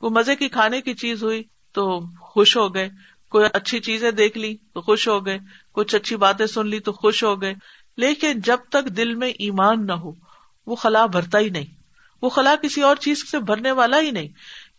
وہ 0.01 0.11
مزے 0.11 0.37
کی 0.37 0.49
کھانے 0.49 0.81
کی 0.81 0.95
چیز 0.95 1.23
ہوئی 1.23 1.43
تو 1.73 2.01
خوش 2.21 2.57
ہو 2.57 2.75
گئے۔ 2.75 2.91
کوئی 3.35 3.47
اچھی 3.53 3.81
چیزیں 3.81 4.11
دیکھ 4.11 4.39
لی 4.39 4.57
تو 4.75 4.81
خوش 4.81 5.09
ہو 5.09 5.27
گئے، 5.27 5.39
کچھ 5.73 5.95
اچھی 5.95 6.17
باتیں 6.17 6.47
سن 6.47 6.67
لی 6.67 6.81
تو 6.81 6.93
خوش 6.93 7.25
ہو 7.25 7.43
گئے۔ 7.43 7.55
لیکن 7.97 8.41
جب 8.41 8.57
تک 8.69 8.85
دل 8.85 9.15
میں 9.15 9.29
ایمان 9.29 9.87
نہ 9.87 9.93
ہو، 9.93 10.13
وہ 10.67 10.75
خلا 10.75 11.07
بھرتا 11.07 11.39
ہی 11.39 11.49
نہیں۔ 11.49 11.67
وہ 12.23 12.29
خلا 12.29 12.55
کسی 12.63 12.83
اور 12.83 12.97
چیز 12.97 13.31
سے 13.31 13.39
بھرنے 13.39 13.71
والا 13.71 14.01
ہی 14.01 14.11
نہیں۔ 14.11 14.29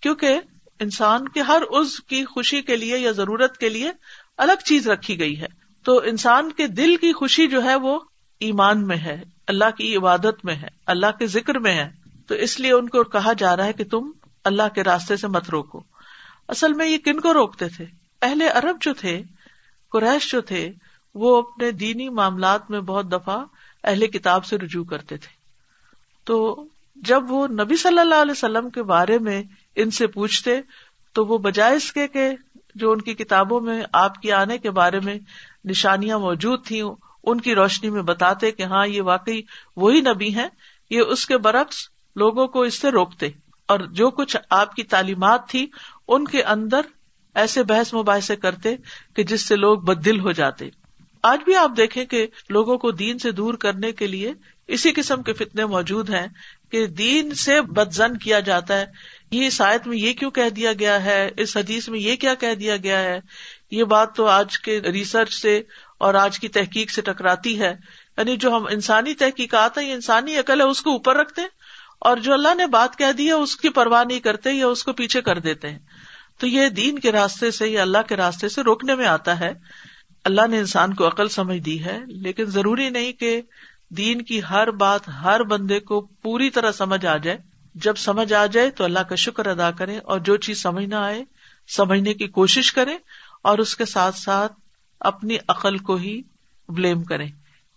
کیونکہ 0.01 0.39
انسان 0.79 1.27
کے 1.27 1.41
ہر 1.41 1.61
عز 1.71 1.99
کی 1.99 2.25
خوشی 2.25 2.61
کے 2.61 2.75
لیے 2.75 2.97
یا 2.97 3.11
ضرورت 3.11 3.57
کے 3.57 3.69
لیے 3.69 3.91
الگ 4.37 4.63
چیز 4.65 4.87
رکھی 4.87 5.19
گئی 5.19 5.41
ہے۔ 5.41 5.47
تو 5.83 5.99
انسان 5.99 6.51
کے 6.51 6.67
دل 6.67 6.95
کی 6.95 7.13
خوشی 7.13 7.47
جو 7.47 7.63
ہے 7.63 7.75
وہ 7.75 7.99
ایمان 8.39 8.87
میں 8.87 8.97
ہے، 8.97 9.23
اللہ 9.47 9.69
کی 9.77 9.95
عبادت 9.95 10.45
میں 10.45 10.55
ہے، 10.55 10.67
اللہ 10.85 11.17
کے 11.19 11.27
ذکر 11.27 11.59
میں 11.59 11.73
ہے۔ 11.73 11.89
تو 12.27 12.35
اس 12.35 12.59
لیے 12.59 12.71
ان 12.71 12.89
کو 12.89 13.03
کہا 13.03 13.33
جا 13.33 13.57
رہا 13.57 13.65
ہے 13.65 13.73
کہ 13.73 13.83
تم 13.83 14.11
اللہ 14.43 14.73
کے 14.75 14.83
راستے 14.83 15.17
سے 15.17 15.27
مت 15.27 15.49
روکو۔ 15.49 15.83
اصل 16.47 16.73
میں 16.73 16.87
یہ 16.87 16.97
کن 16.97 17.19
کو 17.19 17.33
روکتے 17.33 17.67
تھے؟ 17.67 18.04
اہل 18.25 18.41
عرب 18.41 18.77
جو 18.81 18.93
تھے، 18.93 19.21
قریش 19.91 20.31
جو 20.31 20.41
تھے، 20.41 20.71
وہ 21.15 21.37
اپنے 21.37 21.71
دینی 21.71 22.09
معاملات 22.09 22.71
میں 22.71 22.79
بہت 22.79 23.11
دفعہ 23.11 23.45
اہل 23.83 24.07
کتاب 24.07 24.45
سے 24.45 24.57
رجوع 24.57 24.83
کرتے 24.83 25.17
تھے۔ 25.17 25.33
تو 26.23 26.63
جب 26.95 27.31
وہ 27.31 27.47
نبی 27.47 27.75
صلی 27.75 27.99
اللہ 27.99 28.15
علیہ 28.15 28.31
وسلم 28.31 28.69
کے 28.69 28.83
بارے 28.83 29.19
میں 29.19 29.43
ان 29.75 29.91
سے 29.91 30.07
پوچھتے، 30.07 30.61
تو 31.13 31.25
وہ 31.25 31.37
بجائے 31.37 31.75
اس 31.75 31.91
کے 31.91 32.07
کہ 32.07 32.29
جو 32.75 32.91
ان 32.91 33.01
کی 33.01 33.13
کتابوں 33.13 33.61
میں 33.61 33.83
آپ 33.93 34.21
کے 34.21 34.33
آنے 34.33 34.57
کے 34.57 34.71
بارے 34.71 34.99
میں 34.99 35.19
نشانیاں 35.65 36.19
موجود 36.19 36.65
تھیں، 36.65 36.83
ان 37.23 37.41
کی 37.41 37.55
روشنی 37.55 37.89
میں 37.89 38.01
بتاتے 38.01 38.51
کہ 38.51 38.63
ہاں 38.63 38.87
یہ 38.87 39.01
واقعی 39.01 39.41
وہی 39.75 40.01
نبی 40.01 40.35
ہیں، 40.35 40.47
یہ 40.89 41.01
اس 41.01 41.25
کے 41.25 41.37
برعکس 41.37 41.89
لوگوں 42.15 42.47
کو 42.47 42.61
اس 42.61 42.79
سے 42.79 42.91
روکتے۔ 42.91 43.29
اور 43.65 43.79
جو 43.79 44.09
کچھ 44.09 44.37
آپ 44.49 44.75
کی 44.75 44.83
تعلیمات 44.83 45.49
تھی، 45.49 45.67
ان 46.07 46.25
کے 46.25 46.43
اندر 46.43 46.81
ایسے 47.35 47.63
بحث 47.63 47.93
مباحثے 47.93 48.35
کرتے 48.35 48.75
کہ 49.15 49.23
جس 49.23 49.47
سے 49.47 49.55
لوگ 49.55 49.77
بد 49.77 50.05
دل 50.05 50.19
ہو 50.19 50.31
جاتے۔ 50.31 50.69
آج 51.23 51.39
بھی 51.45 51.55
آپ 51.55 51.71
دیکھیں 51.77 52.05
کہ 52.05 52.27
لوگوں 52.49 52.77
کو 52.77 52.91
دین 52.91 53.17
سے 53.17 53.31
دور 53.31 53.53
کرنے 53.53 53.91
کے 53.91 54.07
لیے 54.07 54.33
اسی 54.67 54.91
قسم 54.91 55.23
کے 55.23 55.33
فتنے 55.33 55.65
موجود 55.65 56.09
ہیں 56.09 56.27
کہ 56.71 56.87
دین 56.87 57.33
سے 57.33 57.61
بد 57.61 57.93
زن 57.93 58.17
کیا 58.17 58.39
جاتا 58.39 58.77
ہے۔ 58.77 58.85
یہ 59.31 59.49
شاید 59.49 59.87
میں 59.87 59.97
یہ 59.97 60.13
کیوں 60.13 60.31
کہہ 60.31 60.49
دیا 60.49 60.73
گیا 60.73 61.05
ہے؟ 61.05 61.29
اس 61.37 61.57
حدیث 61.57 61.89
میں 61.89 61.99
یہ 61.99 62.15
کیا 62.15 62.33
کہہ 62.33 62.53
دیا 62.53 62.77
گیا 62.77 62.99
ہے؟ 62.99 63.19
یہ 63.71 63.83
بات 63.83 64.15
تو 64.15 64.25
آج 64.25 64.59
کے 64.59 64.81
ریسرچ 64.81 65.33
سے 65.33 65.61
اور 65.97 66.13
آج 66.13 66.39
کی 66.39 66.47
تحقیق 66.47 66.91
سے 66.91 67.01
ٹکراتی 67.01 67.59
ہے۔ 67.59 67.75
یعنی 68.17 68.37
جو 68.37 68.55
ہم 68.55 68.65
انسانی 68.65 69.13
تحقیقات 69.13 69.77
ہیں، 69.77 69.87
یہ 69.87 69.93
انسانی 69.93 70.37
عقل 70.37 70.61
ہے، 70.61 70.65
اس 70.65 70.81
کو 70.81 70.91
اوپر 70.91 71.15
رکھتے 71.15 71.41
اور 71.99 72.17
جو 72.17 72.33
اللہ 72.33 72.55
نے 72.55 72.67
بات 72.67 72.97
کہہ 72.97 73.11
دی 73.11 73.27
ہے، 73.27 73.31
اس 73.31 73.55
کی 73.55 73.69
پرواہ 73.69 74.03
نہیں 74.03 74.19
کرتے 74.19 74.51
یا 74.51 74.67
اس 74.67 74.83
کو 74.83 74.93
پیچھے 74.93 75.21
کر 75.21 75.39
دیتے 75.39 75.69
ہیں۔ 75.69 75.79
تو 76.37 76.47
یہ 76.47 76.69
دین 76.69 76.99
کے 76.99 77.11
راستے 77.11 77.51
سے 77.51 77.67
یا 77.67 77.81
اللہ 77.81 77.97
کے 78.07 78.15
راستے 78.15 78.49
سے 78.49 78.61
روکنے 78.61 78.95
میں 78.95 79.05
آتا 79.05 79.39
ہے۔ 79.39 79.51
اللہ 80.23 80.47
نے 80.47 80.59
انسان 80.59 80.93
کو 80.93 81.07
عقل 81.07 81.27
سمجھ 81.27 81.57
دی 81.57 81.85
ہے، 81.85 81.99
لیکن 82.07 82.45
ضروری 82.45 82.89
نہیں 82.89 83.11
کہ 83.11 83.41
دین 83.89 84.21
کی 84.21 84.41
ہر 84.49 84.71
بات 84.71 85.07
ہر 85.07 85.43
بندے 85.43 85.79
کو 85.79 86.01
پوری 86.01 86.49
طرح 86.49 86.71
سمجھ 86.71 87.05
آ 87.05 87.17
جائے۔ 87.17 87.37
جب 87.75 87.95
سمجھ 87.95 88.33
آ 88.33 88.45
جائے 88.45 88.69
تو 88.69 88.83
اللہ 88.83 88.99
کا 88.99 89.15
شکر 89.15 89.45
ادا 89.45 89.71
کرے 89.71 89.97
اور 89.97 90.19
جو 90.19 90.37
چیز 90.37 90.61
سمجھ 90.61 90.85
نہ 90.85 90.95
آئے، 90.95 91.23
سمجھنے 91.67 92.13
کی 92.13 92.27
کوشش 92.27 92.73
کرے 92.73 92.97
اور 93.41 93.57
اس 93.57 93.75
کے 93.75 93.85
ساتھ 93.85 94.17
ساتھ 94.17 94.53
اپنی 94.99 95.37
عقل 95.47 95.77
کو 95.77 95.95
ہی 95.95 96.21
بلیم 96.69 97.03
کرے 97.03 97.25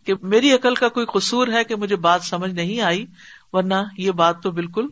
کہ 0.06 0.14
میری 0.22 0.52
عقل 0.52 0.74
کا 0.74 0.88
کوئی 0.88 1.06
قصور 1.06 1.48
ہے 1.48 1.64
کہ 1.64 1.76
مجھے 1.76 1.96
بات 1.96 2.22
سمجھ 2.22 2.50
نہیں 2.50 2.80
آئی، 2.80 3.06
ورنہ 3.52 3.74
یہ 3.98 4.10
بات 4.10 4.42
تو 4.42 4.50
بالکل 4.50 4.86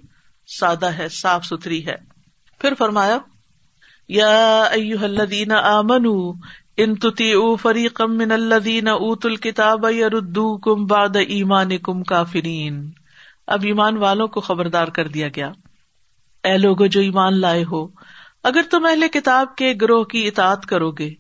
سادہ 0.46 0.86
ہے، 0.86 1.08
صاف 1.08 1.44
ستھری 1.44 1.86
ہے۔ 1.86 1.96
پھر 2.60 2.74
فرمایا 2.78 3.18
یا 4.08 4.64
الذین 5.02 5.52
آمنوا 5.52 6.32
ان 6.76 6.94
تطیعوا 6.94 7.56
فریقا 7.56 8.06
من 8.06 8.32
الذین 8.32 8.88
اوتوا 8.88 9.30
الکتاب 9.30 9.86
یردوکم 9.90 10.86
بعد 10.86 11.16
ایمانکم 11.28 12.02
کافرین 12.02 12.90
اب 13.46 13.60
ایمان 13.64 13.96
والوں 13.96 14.26
کو 14.26 14.40
خبردار 14.40 14.88
کر 14.88 15.08
دیا 15.08 15.28
گیا۔ 15.28 15.52
اے 16.44 16.56
لوگو 16.56 16.86
جو 16.86 17.00
ایمان 17.00 17.40
لائے 17.40 17.64
ہو، 17.72 17.88
اگر 18.42 18.60
تم 18.70 18.86
اہل 18.86 19.08
کتاب 19.12 19.56
کے 19.56 19.74
گروہ 19.80 20.04
کی 20.04 20.28
اطاعت 20.28 20.66
کرو 20.66 20.90
گے، 20.90 21.14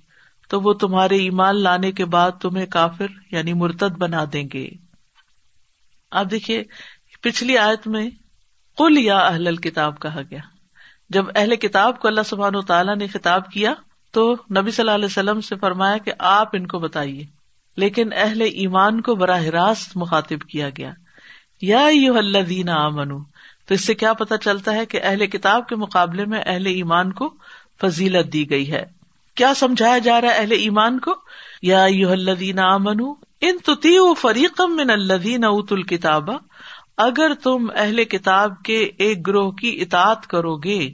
تو 0.48 0.60
وہ 0.60 0.72
تمہارے 0.72 1.16
ایمان 1.16 1.62
لانے 1.62 1.92
کے 1.92 2.04
بعد 2.04 2.30
تمہیں 2.42 2.66
کافر 2.66 3.06
یعنی 3.30 3.52
مرتد 3.52 3.98
بنا 3.98 4.24
دیں 4.32 4.44
گے۔ 4.54 4.68
آپ 6.10 6.30
دیکھیے، 6.30 6.64
پچھلی 7.20 7.58
آیت 7.58 7.86
میں 7.86 8.10
کل 8.78 8.98
یا 8.98 9.18
اہل 9.18 9.56
کتاب 9.56 10.00
کہا 10.00 10.20
گیا۔ 10.30 10.55
جب 11.10 11.24
اہل 11.34 11.56
کتاب 11.56 11.98
کو 11.98 12.08
اللہ 12.08 12.20
سبحان 12.26 12.56
و 12.56 12.62
تعالیٰ 12.62 12.96
نے 12.96 13.06
خطاب 13.06 13.50
کیا 13.50 13.74
تو 14.12 14.32
نبی 14.32 14.70
صلی 14.70 14.82
اللہ 14.82 14.94
علیہ 14.94 15.04
وسلم 15.04 15.40
سے 15.40 15.56
فرمایا 15.56 15.98
کہ 15.98 16.12
آپ 16.18 16.48
ان 16.52 16.66
کو 16.66 16.78
بتائیے۔ 16.78 17.24
لیکن 17.76 18.08
اہل 18.16 18.40
ایمان 18.40 19.00
کو 19.00 19.14
براہ 19.14 19.42
راست 19.42 19.96
مخاطب 19.96 20.40
کیا 20.40 20.68
گیا۔ 20.68 20.92
یا 21.62 21.88
یو 21.92 22.18
اللہ 22.18 22.38
دینا 22.38 22.74
آمنو، 22.74 23.18
تو 23.66 23.74
اس 23.74 23.84
سے 23.84 23.94
کیا 23.94 24.12
پتا 24.12 24.36
چلتا 24.36 24.74
ہے 24.74 24.86
کہ 24.86 25.00
اہل 25.02 25.26
کتاب 25.26 25.68
کے 25.68 25.76
مقابلے 25.76 26.24
میں 26.24 26.42
اہل 26.46 26.66
ایمان 26.66 27.12
کو 27.12 27.34
فضیلت 27.80 28.32
دی 28.32 28.50
گئی 28.50 28.72
ہے۔ 28.72 28.84
کیا 29.34 29.54
سمجھایا 29.54 29.98
جا 29.98 30.20
رہا 30.20 30.28
ہے 30.28 30.34
اہل 30.34 30.52
ایمان 30.52 30.98
کو؟ 30.98 31.14
یا 31.62 31.86
یو 31.88 32.10
اللہ 32.10 32.30
دینا 32.30 32.62
آمن 32.74 33.00
ان 33.40 33.58
تتی 33.58 34.14
فریقم 34.14 34.76
من 34.76 34.90
اللہ 34.90 35.46
ات 35.46 35.72
الکتاب 35.72 36.30
اگر 36.96 37.34
تم 37.34 37.70
اہل 37.74 38.04
کتاب 38.04 38.62
کے 38.62 38.90
ایک 38.98 39.26
گروہ 39.26 39.50
کی 39.50 39.78
اطاعت 39.80 40.26
کرو 40.26 40.56
گے، 40.56 40.90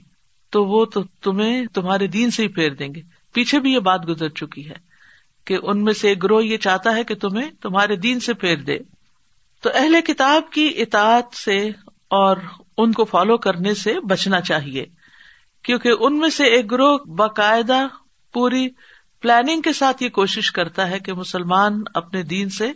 تو 0.50 0.64
وہ 0.64 0.84
تو 0.84 1.02
تمہیں 1.02 1.66
تمہارے 1.66 2.06
دین 2.06 2.30
سے 2.30 2.42
ہی 2.42 2.48
پھیر 2.48 2.74
دیں 2.74 2.94
گے۔ 2.94 3.00
پیچھے 3.32 3.60
بھی 3.60 3.72
یہ 3.72 3.78
بات 3.78 4.08
گزر 4.08 4.28
چکی 4.28 4.68
ہے 4.68 4.74
کہ 5.44 5.58
ان 5.62 5.84
میں 5.84 5.92
سے 5.92 6.08
ایک 6.08 6.22
گروہ 6.22 6.44
یہ 6.44 6.56
چاہتا 6.56 6.96
ہے 6.96 7.04
کہ 7.04 7.14
تمہیں 7.14 7.50
تمہارے 7.60 7.96
دین 7.96 8.20
سے 8.20 8.34
پھیر 8.34 8.56
دے۔ 8.56 8.78
تو 9.62 9.70
اہل 9.74 10.00
کتاب 10.06 10.52
کی 10.52 10.72
اطاعت 10.76 11.34
سے 11.34 11.68
اور 12.08 12.36
ان 12.78 12.92
کو 12.92 13.04
فالو 13.04 13.36
کرنے 13.36 13.74
سے 13.74 14.00
بچنا 14.00 14.40
چاہیے، 14.40 14.86
کیونکہ 15.62 15.92
ان 16.00 16.18
میں 16.18 16.28
سے 16.28 16.44
ایک 16.44 16.70
گروہ 16.70 16.98
باقاعدہ 16.98 17.86
پوری 18.32 18.68
پلاننگ 19.20 19.60
کے 19.60 19.72
ساتھ 19.72 20.02
یہ 20.02 20.08
کوشش 20.08 20.52
کرتا 20.52 20.90
ہے 20.90 20.98
کہ 20.98 21.12
مسلمان 21.12 21.82
اپنے 21.94 22.22
دین 22.22 22.48
سے 22.48 22.72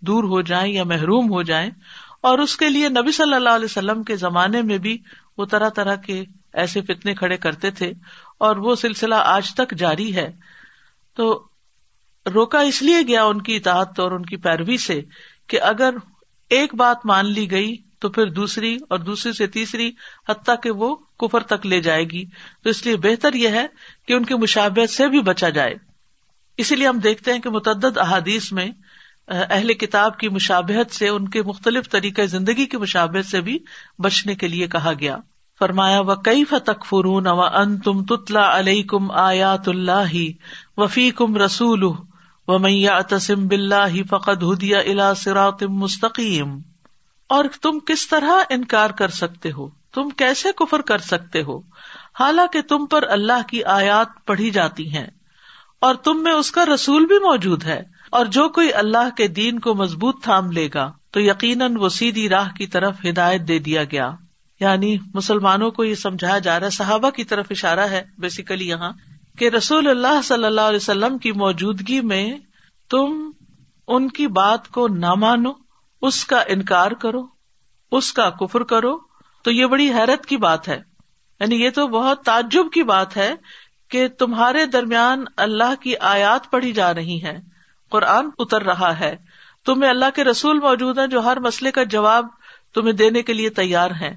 دور 0.00 0.24
ہو 0.24 0.40
جائیں 0.40 0.72
یا 0.72 0.84
محروم 0.84 1.30
ہو 1.30 1.42
جائیں۔ 1.42 1.70
اور 2.20 2.38
اس 2.38 2.56
کے 2.56 2.68
لیے 2.68 2.88
نبی 2.88 3.12
صلی 3.12 3.34
اللہ 3.34 3.48
علیہ 3.48 3.64
وسلم 3.64 4.02
کے 4.02 4.16
زمانے 4.16 4.62
میں 4.62 4.78
بھی 4.78 4.98
وہ 5.38 5.44
طرح 5.44 5.68
طرح 5.68 5.94
کے 5.94 6.24
ایسے 6.52 6.80
فتنے 6.80 7.14
کھڑے 7.14 7.36
کرتے 7.36 7.70
تھے 7.70 7.92
اور 8.38 8.56
وہ 8.56 8.74
سلسلہ 8.74 9.14
آج 9.14 9.54
تک 9.54 9.74
جاری 9.76 10.16
ہے۔ 10.16 10.32
تو 11.14 11.46
روکا 12.34 12.60
اس 12.60 12.82
لیے 12.82 12.96
گیا 13.08 13.24
ان 13.24 13.42
کی 13.42 13.56
اطاعت 13.56 14.00
اور 14.00 14.12
ان 14.12 14.24
کی 14.24 14.36
پیروی 14.36 14.76
سے 14.76 15.02
کہ 15.46 15.60
اگر 15.60 15.94
ایک 16.50 16.74
بات 16.74 17.06
مان 17.06 17.26
لی 17.26 17.50
گئی 17.50 17.76
تو 17.98 18.08
پھر 18.08 18.26
دوسری 18.26 18.78
اور 18.88 18.98
دوسری 18.98 19.32
سے 19.32 19.46
تیسری 19.46 19.92
حتیٰ 20.28 20.54
کہ 20.62 20.70
وہ 20.70 20.94
کفر 20.94 21.40
تک 21.40 21.66
لے 21.66 21.80
جائے 21.80 22.04
گی۔ 22.04 22.24
تو 22.62 22.70
اس 22.70 22.86
لیے 22.86 22.96
بہتر 22.96 23.34
یہ 23.34 23.48
ہے 23.48 23.66
کہ 24.08 24.12
ان 24.12 24.24
کی 24.24 24.34
مشابت 24.34 24.90
سے 24.90 25.08
بھی 25.08 25.20
بچا 25.20 25.48
جائے۔ 25.48 25.74
اسی 26.56 26.76
لیے 26.76 26.88
ہم 26.88 26.98
دیکھتے 26.98 27.32
ہیں 27.32 27.38
کہ 27.38 27.50
متعدد 27.50 27.98
احادیث 27.98 28.52
میں 28.52 28.66
اہل 29.30 29.72
کتاب 29.72 30.18
کی 30.18 30.28
مشابہت 30.28 30.94
سے، 30.94 31.08
ان 31.08 31.28
کے 31.28 31.42
مختلف 31.42 31.90
طریقۂ 31.90 32.22
زندگی 32.22 32.66
کی 32.66 32.76
مشابت 32.76 33.30
سے 33.30 33.40
بھی 33.40 33.58
بچنے 33.98 34.34
کے 34.34 34.48
لیے 34.48 34.66
کہا 34.66 34.92
گیا۔ 35.00 35.16
فرمایا 35.58 36.00
و 36.00 36.14
کئی 36.14 36.44
فتق 36.44 36.86
فرون 36.86 37.26
و 37.26 37.40
ان 37.40 37.78
تم 37.78 38.04
تتلا 38.04 38.58
علیہ 38.58 38.82
کم 38.82 39.10
آیات 39.10 39.68
اللہ 39.68 40.16
وفی 40.76 41.10
کم 41.10 41.36
رسول 41.36 41.84
و 42.48 42.58
میاں 42.58 43.00
تسم 43.00 43.46
بلّہ 43.46 44.02
فقد 44.10 44.42
ہدیہ 44.42 44.76
الا 44.76 45.14
سراتم 45.14 45.72
مستقیم 45.72 46.58
اور 47.28 47.44
تم 47.62 47.78
کس 47.78 48.08
طرح 48.08 48.30
انکار 48.50 48.90
کر 48.90 49.08
سکتے 49.08 49.52
ہو؟ 49.52 49.68
تم 49.68 50.10
کیسے 50.10 50.48
کفر 50.56 50.80
کر 50.80 50.98
سکتے 50.98 51.42
ہو؟ 51.42 51.58
حالانکہ 52.20 52.62
تم 52.62 52.86
پر 52.86 53.02
اللہ 53.02 53.48
کی 53.48 53.64
آیات 53.64 54.08
پڑھی 54.26 54.50
جاتی 54.50 54.96
ہیں 54.96 55.06
اور 55.80 55.94
تم 55.94 56.22
میں 56.22 56.32
اس 56.32 56.50
کا 56.50 56.64
رسول 56.74 57.06
بھی 57.06 57.18
موجود 57.18 57.64
ہے۔ 57.64 57.99
اور 58.10 58.26
جو 58.26 58.48
کوئی 58.48 58.72
اللہ 58.74 59.08
کے 59.16 59.28
دین 59.28 59.58
کو 59.58 59.74
مضبوط 59.74 60.24
تھام 60.24 60.50
لے 60.50 60.68
گا، 60.74 60.92
تو 61.10 61.20
یقیناً 61.20 61.76
وہ 61.76 61.88
سیدھی 61.88 62.28
راہ 62.28 62.52
کی 62.52 62.66
طرف 62.66 62.96
ہدایت 63.10 63.48
دے 63.48 63.58
دیا 63.58 63.84
گیا۔ 63.84 64.10
یعنی 64.60 64.96
مسلمانوں 65.14 65.70
کو 65.70 65.84
یہ 65.84 65.94
سمجھایا 65.94 66.38
جا 66.38 66.58
رہا 66.58 66.66
ہے، 66.66 66.70
صحابہ 66.70 67.10
کی 67.10 67.24
طرف 67.24 67.46
اشارہ 67.50 67.80
ہے 67.80 68.02
بیسیکلی 68.18 68.68
یہاں، 68.68 68.92
کہ 69.38 69.48
رسول 69.48 69.86
اللہ 69.86 70.22
صلی 70.24 70.44
اللہ 70.44 70.60
علیہ 70.60 70.76
وسلم 70.76 71.18
کی 71.18 71.32
موجودگی 71.32 72.00
میں 72.00 72.38
تم 72.90 73.30
ان 73.88 74.08
کی 74.08 74.26
بات 74.26 74.68
کو 74.68 74.88
نہ 74.88 75.14
مانو، 75.14 75.50
اس 76.02 76.24
کا 76.24 76.42
انکار 76.48 76.90
کرو، 76.90 77.22
اس 77.92 78.12
کا 78.12 78.30
کفر 78.30 78.62
کرو، 78.62 78.98
تو 79.42 79.50
یہ 79.50 79.66
بڑی 79.66 79.92
حیرت 79.92 80.26
کی 80.26 80.36
بات 80.36 80.68
ہے۔ 80.68 80.82
یعنی 81.40 81.64
یہ 81.64 81.70
تو 81.70 81.86
بہت 81.86 82.22
تعجب 82.24 82.64
کی 82.72 82.82
بات 82.82 83.16
ہے 83.16 83.34
کہ 83.90 84.08
تمہارے 84.08 84.66
درمیان 84.66 85.24
اللہ 85.36 85.82
کی 85.82 85.96
آیات 85.96 86.50
پڑھی 86.50 86.72
جا 86.72 86.94
رہی 86.94 87.24
ہے 87.24 87.38
قرآن 87.90 88.28
اتر 88.38 88.62
رہا 88.62 89.00
ہے۔ 89.00 89.16
تمہیں 89.66 89.90
اللہ 89.90 90.04
کے 90.14 90.24
رسول 90.24 90.58
موجود 90.58 90.98
ہیں 90.98 91.06
جو 91.06 91.24
ہر 91.24 91.40
مسئلے 91.40 91.70
کا 91.70 91.82
جواب 91.82 92.26
تمہیں 92.74 92.92
دینے 92.92 93.22
کے 93.22 93.32
لیے 93.32 93.50
تیار 93.50 93.90
ہیں۔ 93.90 94.16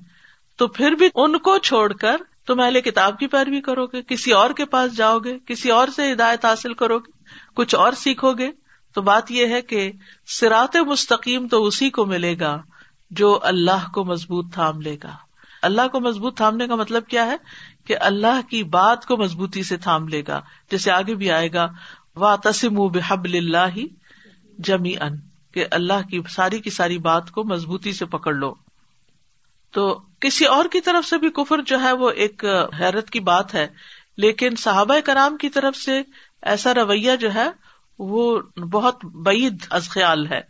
تو 0.57 0.67
پھر 0.67 0.91
بھی 0.91 1.09
ان 1.15 1.37
کو 1.37 1.57
چھوڑ 1.57 1.93
کر 1.93 2.17
تم 2.47 2.59
اہل 2.59 2.81
کتاب 2.81 3.19
کی 3.19 3.27
پیروی 3.27 3.61
کرو 3.61 3.85
گے 3.85 4.01
کسی 4.01 4.31
اور 4.31 4.49
کے 4.49 4.65
پاس 4.65 4.97
جاؤ 4.97 5.19
گے 5.19 5.37
کسی 5.45 5.71
اور 5.71 5.87
سے 5.87 6.13
ہدایت 6.13 6.45
حاصل 6.45 6.73
کرو 6.73 6.99
گے 6.99 7.11
کچھ 7.55 7.75
اور 7.75 7.93
سیکھو 7.93 8.33
گے 8.33 8.51
تو 8.93 9.01
بات 9.01 9.31
یہ 9.31 9.47
ہے 9.47 9.61
کہ 9.61 9.91
سرات 10.27 10.75
مستقیم 10.75 11.47
تو 11.47 11.65
اسی 11.65 11.89
کو 11.89 12.05
ملے 12.05 12.39
گا 12.39 12.61
جو 13.11 13.39
اللہ 13.43 13.91
کو 13.93 14.05
مضبوط 14.05 14.53
تھام 14.53 14.81
لے 14.81 14.97
گا۔ 15.03 15.15
اللہ 15.61 15.87
کو 15.91 15.99
مضبوط 15.99 16.37
تھامنے 16.37 16.67
کا 16.67 16.75
مطلب 16.75 17.07
کیا 17.07 17.25
ہے؟ 17.25 17.35
کہ 17.85 17.95
اللہ 17.99 18.49
کی 18.49 18.63
بات 18.63 19.05
کو 19.05 19.17
مضبوطی 19.17 19.63
سے 19.63 19.77
تھام 19.77 20.07
لے 20.07 20.23
گا۔ 20.27 20.41
جیسے 20.71 20.91
آگے 20.91 21.15
بھی 21.15 21.31
آئے 21.31 21.53
گا 21.53 21.67
وا 22.15 22.35
تسم 22.35 22.87
بحب 22.87 23.23
اللہ 23.23 23.77
جمی 24.59 24.97
ان 24.97 25.15
کہ 25.53 25.65
اللہ 25.71 26.07
کی 26.11 26.21
ساری 26.29 26.59
کی 26.59 26.69
ساری 26.69 26.97
بات 26.97 27.31
کو 27.31 27.43
مضبوطی 27.43 27.93
سے 27.93 28.05
پکڑ 28.05 28.33
لو۔ 28.33 28.53
تو 29.71 30.01
کسی 30.19 30.45
اور 30.45 30.65
کی 30.71 30.81
طرف 30.81 31.07
سے 31.07 31.17
بھی 31.17 31.29
کفر 31.29 31.61
جو 31.61 31.81
ہے 31.81 31.91
وہ 31.91 32.09
ایک 32.09 32.45
حیرت 32.79 33.09
کی 33.09 33.19
بات 33.19 33.55
ہے، 33.55 33.67
لیکن 34.17 34.55
صحابہ 34.55 34.99
کرام 35.05 35.37
کی 35.37 35.49
طرف 35.49 35.75
سے 35.75 36.01
ایسا 36.41 36.73
رویہ 36.73 37.15
جو 37.15 37.33
ہے 37.33 37.47
وہ 37.99 38.41
بہت 38.71 39.05
بعید 39.05 39.65
از 39.69 39.89
خیال 39.89 40.27
ہے، 40.27 40.41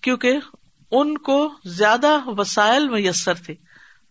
کیونکہ 0.00 0.38
ان 0.90 1.18
کو 1.18 1.54
زیادہ 1.64 2.18
وسائل 2.26 2.88
میسر 2.88 3.34
تھے۔ 3.34 3.54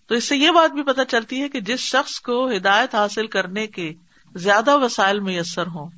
تو 0.08 0.16
اس 0.16 0.24
سے 0.24 0.38
یہ 0.38 0.52
بات 0.52 0.72
بھی 0.72 0.84
پتہ 0.84 1.02
چلتی 1.08 1.42
ہے 1.42 1.50
کہ 1.50 1.60
جس 1.60 1.80
شخص 1.80 2.20
کو 2.20 2.52
ہدایت 2.52 2.96
حاصل 2.96 3.28
کرنے 3.28 3.68
کے 3.68 3.94
زیادہ 4.36 4.78
وسائل 4.78 5.20
میسر 5.20 5.68
ہوں 5.68 5.90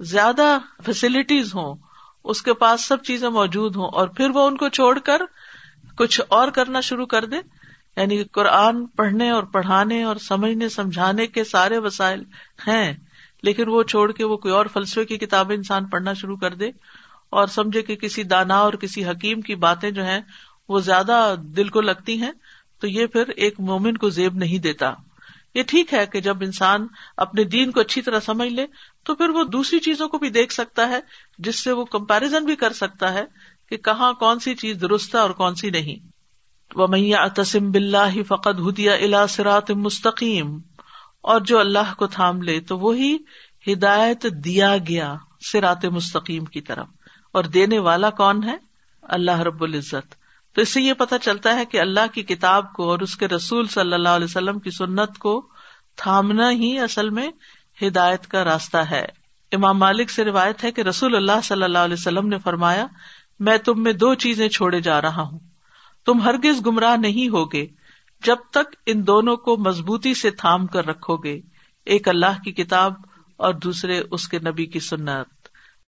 زیادہ 0.00 0.58
فیسلٹیز 0.86 1.54
ہوں، 1.54 1.74
اس 2.24 2.42
کے 2.42 2.54
پاس 2.54 2.84
سب 2.84 3.02
چیزیں 3.02 3.28
موجود 3.28 3.76
ہوں 3.76 3.88
اور 3.88 4.08
پھر 4.08 4.30
وہ 4.30 4.46
ان 4.46 4.56
کو 4.56 4.68
چھوڑ 4.68 4.98
کر 4.98 5.22
کچھ 5.98 6.20
اور 6.28 6.48
کرنا 6.48 6.80
شروع 6.80 7.06
کر 7.06 7.24
دے۔ 7.24 7.36
یعنی 7.96 8.24
قرآن 8.24 8.86
پڑھنے 8.86 9.30
اور 9.30 9.42
پڑھانے 9.42 10.02
اور 10.02 10.16
سمجھنے، 10.16 10.68
سمجھانے 10.68 11.26
کے 11.26 11.44
سارے 11.44 11.78
وسائل 11.78 12.22
ہیں، 12.68 12.92
لیکن 13.42 13.64
وہ 13.68 13.82
چھوڑ 13.82 14.12
کے 14.12 14.24
وہ 14.24 14.36
کوئی 14.36 14.54
اور 14.54 14.66
فلسفے 14.66 15.04
کی 15.04 15.18
کتابیں 15.18 15.56
انسان 15.56 15.84
پڑھنا 15.84 16.12
شروع 16.12 16.36
کر 16.36 16.54
دے۔ 16.54 16.70
اور 17.30 17.46
سمجھے 17.46 17.82
کہ 17.82 17.96
کسی 17.96 18.22
دانا 18.22 18.58
اور 18.58 18.72
کسی 18.72 19.04
حکیم 19.04 19.40
کی 19.40 19.54
باتیں 19.54 19.90
جو 19.90 20.04
ہیں، 20.04 20.20
وہ 20.68 20.80
زیادہ 20.80 21.34
دل 21.38 21.68
کو 21.68 21.80
لگتی 21.80 22.22
ہیں، 22.22 22.32
تو 22.80 22.86
یہ 22.86 23.06
پھر 23.06 23.28
ایک 23.28 23.60
مومن 23.60 23.96
کو 23.96 24.08
زیب 24.10 24.34
نہیں 24.34 24.58
دیتا۔ 24.58 24.94
یہ 25.54 25.62
ٹھیک 25.62 25.94
ہے 25.94 26.06
کہ 26.06 26.20
جب 26.20 26.36
انسان 26.42 26.86
اپنے 27.16 27.44
دین 27.44 27.70
کو 27.70 27.80
اچھی 27.80 28.02
طرح 28.02 28.20
سمجھ 28.20 28.52
لے، 28.52 28.66
تو 29.04 29.14
پھر 29.14 29.28
وہ 29.28 29.44
دوسری 29.44 29.78
چیزوں 29.78 30.08
کو 30.08 30.18
بھی 30.18 30.30
دیکھ 30.30 30.52
سکتا 30.52 30.88
ہے، 30.88 31.00
جس 31.38 31.64
سے 31.64 31.72
وہ 31.72 31.84
کمپیرزن 31.84 32.44
بھی 32.44 32.56
کر 32.56 32.72
سکتا 32.72 33.12
ہے 33.12 33.24
کہ 33.68 33.76
کہاں 33.76 34.12
کون 34.12 34.38
سی 34.38 34.54
چیز 34.54 34.80
درست 34.80 35.14
ہے 35.14 35.20
اور 35.20 35.30
کون 35.30 35.54
سی 35.54 35.70
نہیں۔ 35.70 36.06
وہ 36.74 36.86
میاں 36.86 37.28
تسم 37.28 37.70
بلّہ 37.70 38.22
فقط 38.28 38.60
ہدیہ 38.68 38.90
الا 38.90 39.26
سرات 39.26 39.70
مستقیم 39.70 40.58
اور 41.20 41.40
جو 41.40 41.58
اللہ 41.58 41.94
کو 41.96 42.06
تھام 42.06 42.42
لے، 42.42 42.60
تو 42.60 42.78
وہی 42.78 43.18
ہدایت 43.66 44.26
دیا 44.44 44.76
گیا 44.88 45.16
سرات 45.52 45.84
مستقیم 45.84 46.44
کی 46.44 46.60
طرف۔ 46.60 46.86
اور 47.32 47.44
دینے 47.44 47.78
والا 47.78 48.10
کون 48.10 48.44
ہے؟ 48.44 48.56
اللہ 49.02 49.40
رب 49.40 49.62
العزت۔ 49.62 50.19
تو 50.52 50.62
اس 50.62 50.68
سے 50.68 50.80
یہ 50.80 50.92
پتا 50.92 51.18
چلتا 51.18 51.54
ہے 51.54 51.64
کہ 51.64 51.80
اللہ 51.80 52.06
کی 52.14 52.22
کتاب 52.22 52.72
کو 52.72 52.90
اور 52.90 52.98
اس 52.98 53.16
کے 53.16 53.28
رسول 53.28 53.66
صلی 53.66 53.94
اللہ 53.94 54.08
علیہ 54.08 54.24
وسلم 54.24 54.58
کی 54.58 54.70
سنت 54.70 55.18
کو 55.18 55.48
تھامنا 55.96 56.50
ہی 56.50 56.78
اصل 56.78 57.10
میں 57.10 57.28
ہدایت 57.82 58.26
کا 58.26 58.44
راستہ 58.44 58.76
ہے۔ 58.76 59.06
امام 59.52 59.78
مالک 59.78 60.10
سے 60.10 60.24
روایت 60.24 60.64
ہے 60.64 60.70
کہ 60.70 60.80
رسول 60.80 61.16
اللہ 61.16 61.40
صلی 61.44 61.62
اللہ 61.62 61.78
علیہ 61.78 61.96
وسلم 61.98 62.28
نے 62.28 62.38
فرمایا، 62.38 62.86
میں 63.38 63.58
تم 63.58 63.82
میں 63.82 63.92
دو 63.92 64.14
چیزیں 64.14 64.48
چھوڑے 64.48 64.80
جا 64.80 65.02
رہا 65.02 65.22
ہوں۔ 65.22 65.38
تم 66.06 66.20
ہرگز 66.20 66.66
گمراہ 66.66 66.96
نہیں 66.96 67.28
ہوگے 67.28 67.66
جب 68.24 68.36
تک 68.50 68.76
ان 68.86 69.06
دونوں 69.06 69.36
کو 69.36 69.56
مضبوطی 69.56 70.14
سے 70.14 70.30
تھام 70.30 70.66
کر 70.66 70.86
رکھو 70.86 71.16
گے، 71.16 71.40
ایک 71.84 72.08
اللہ 72.08 72.42
کی 72.44 72.52
کتاب 72.52 72.94
اور 73.36 73.54
دوسرے 73.54 74.02
اس 74.10 74.28
کے 74.28 74.38
نبی 74.38 74.66
کی 74.66 74.80
سنت۔ 74.80 75.39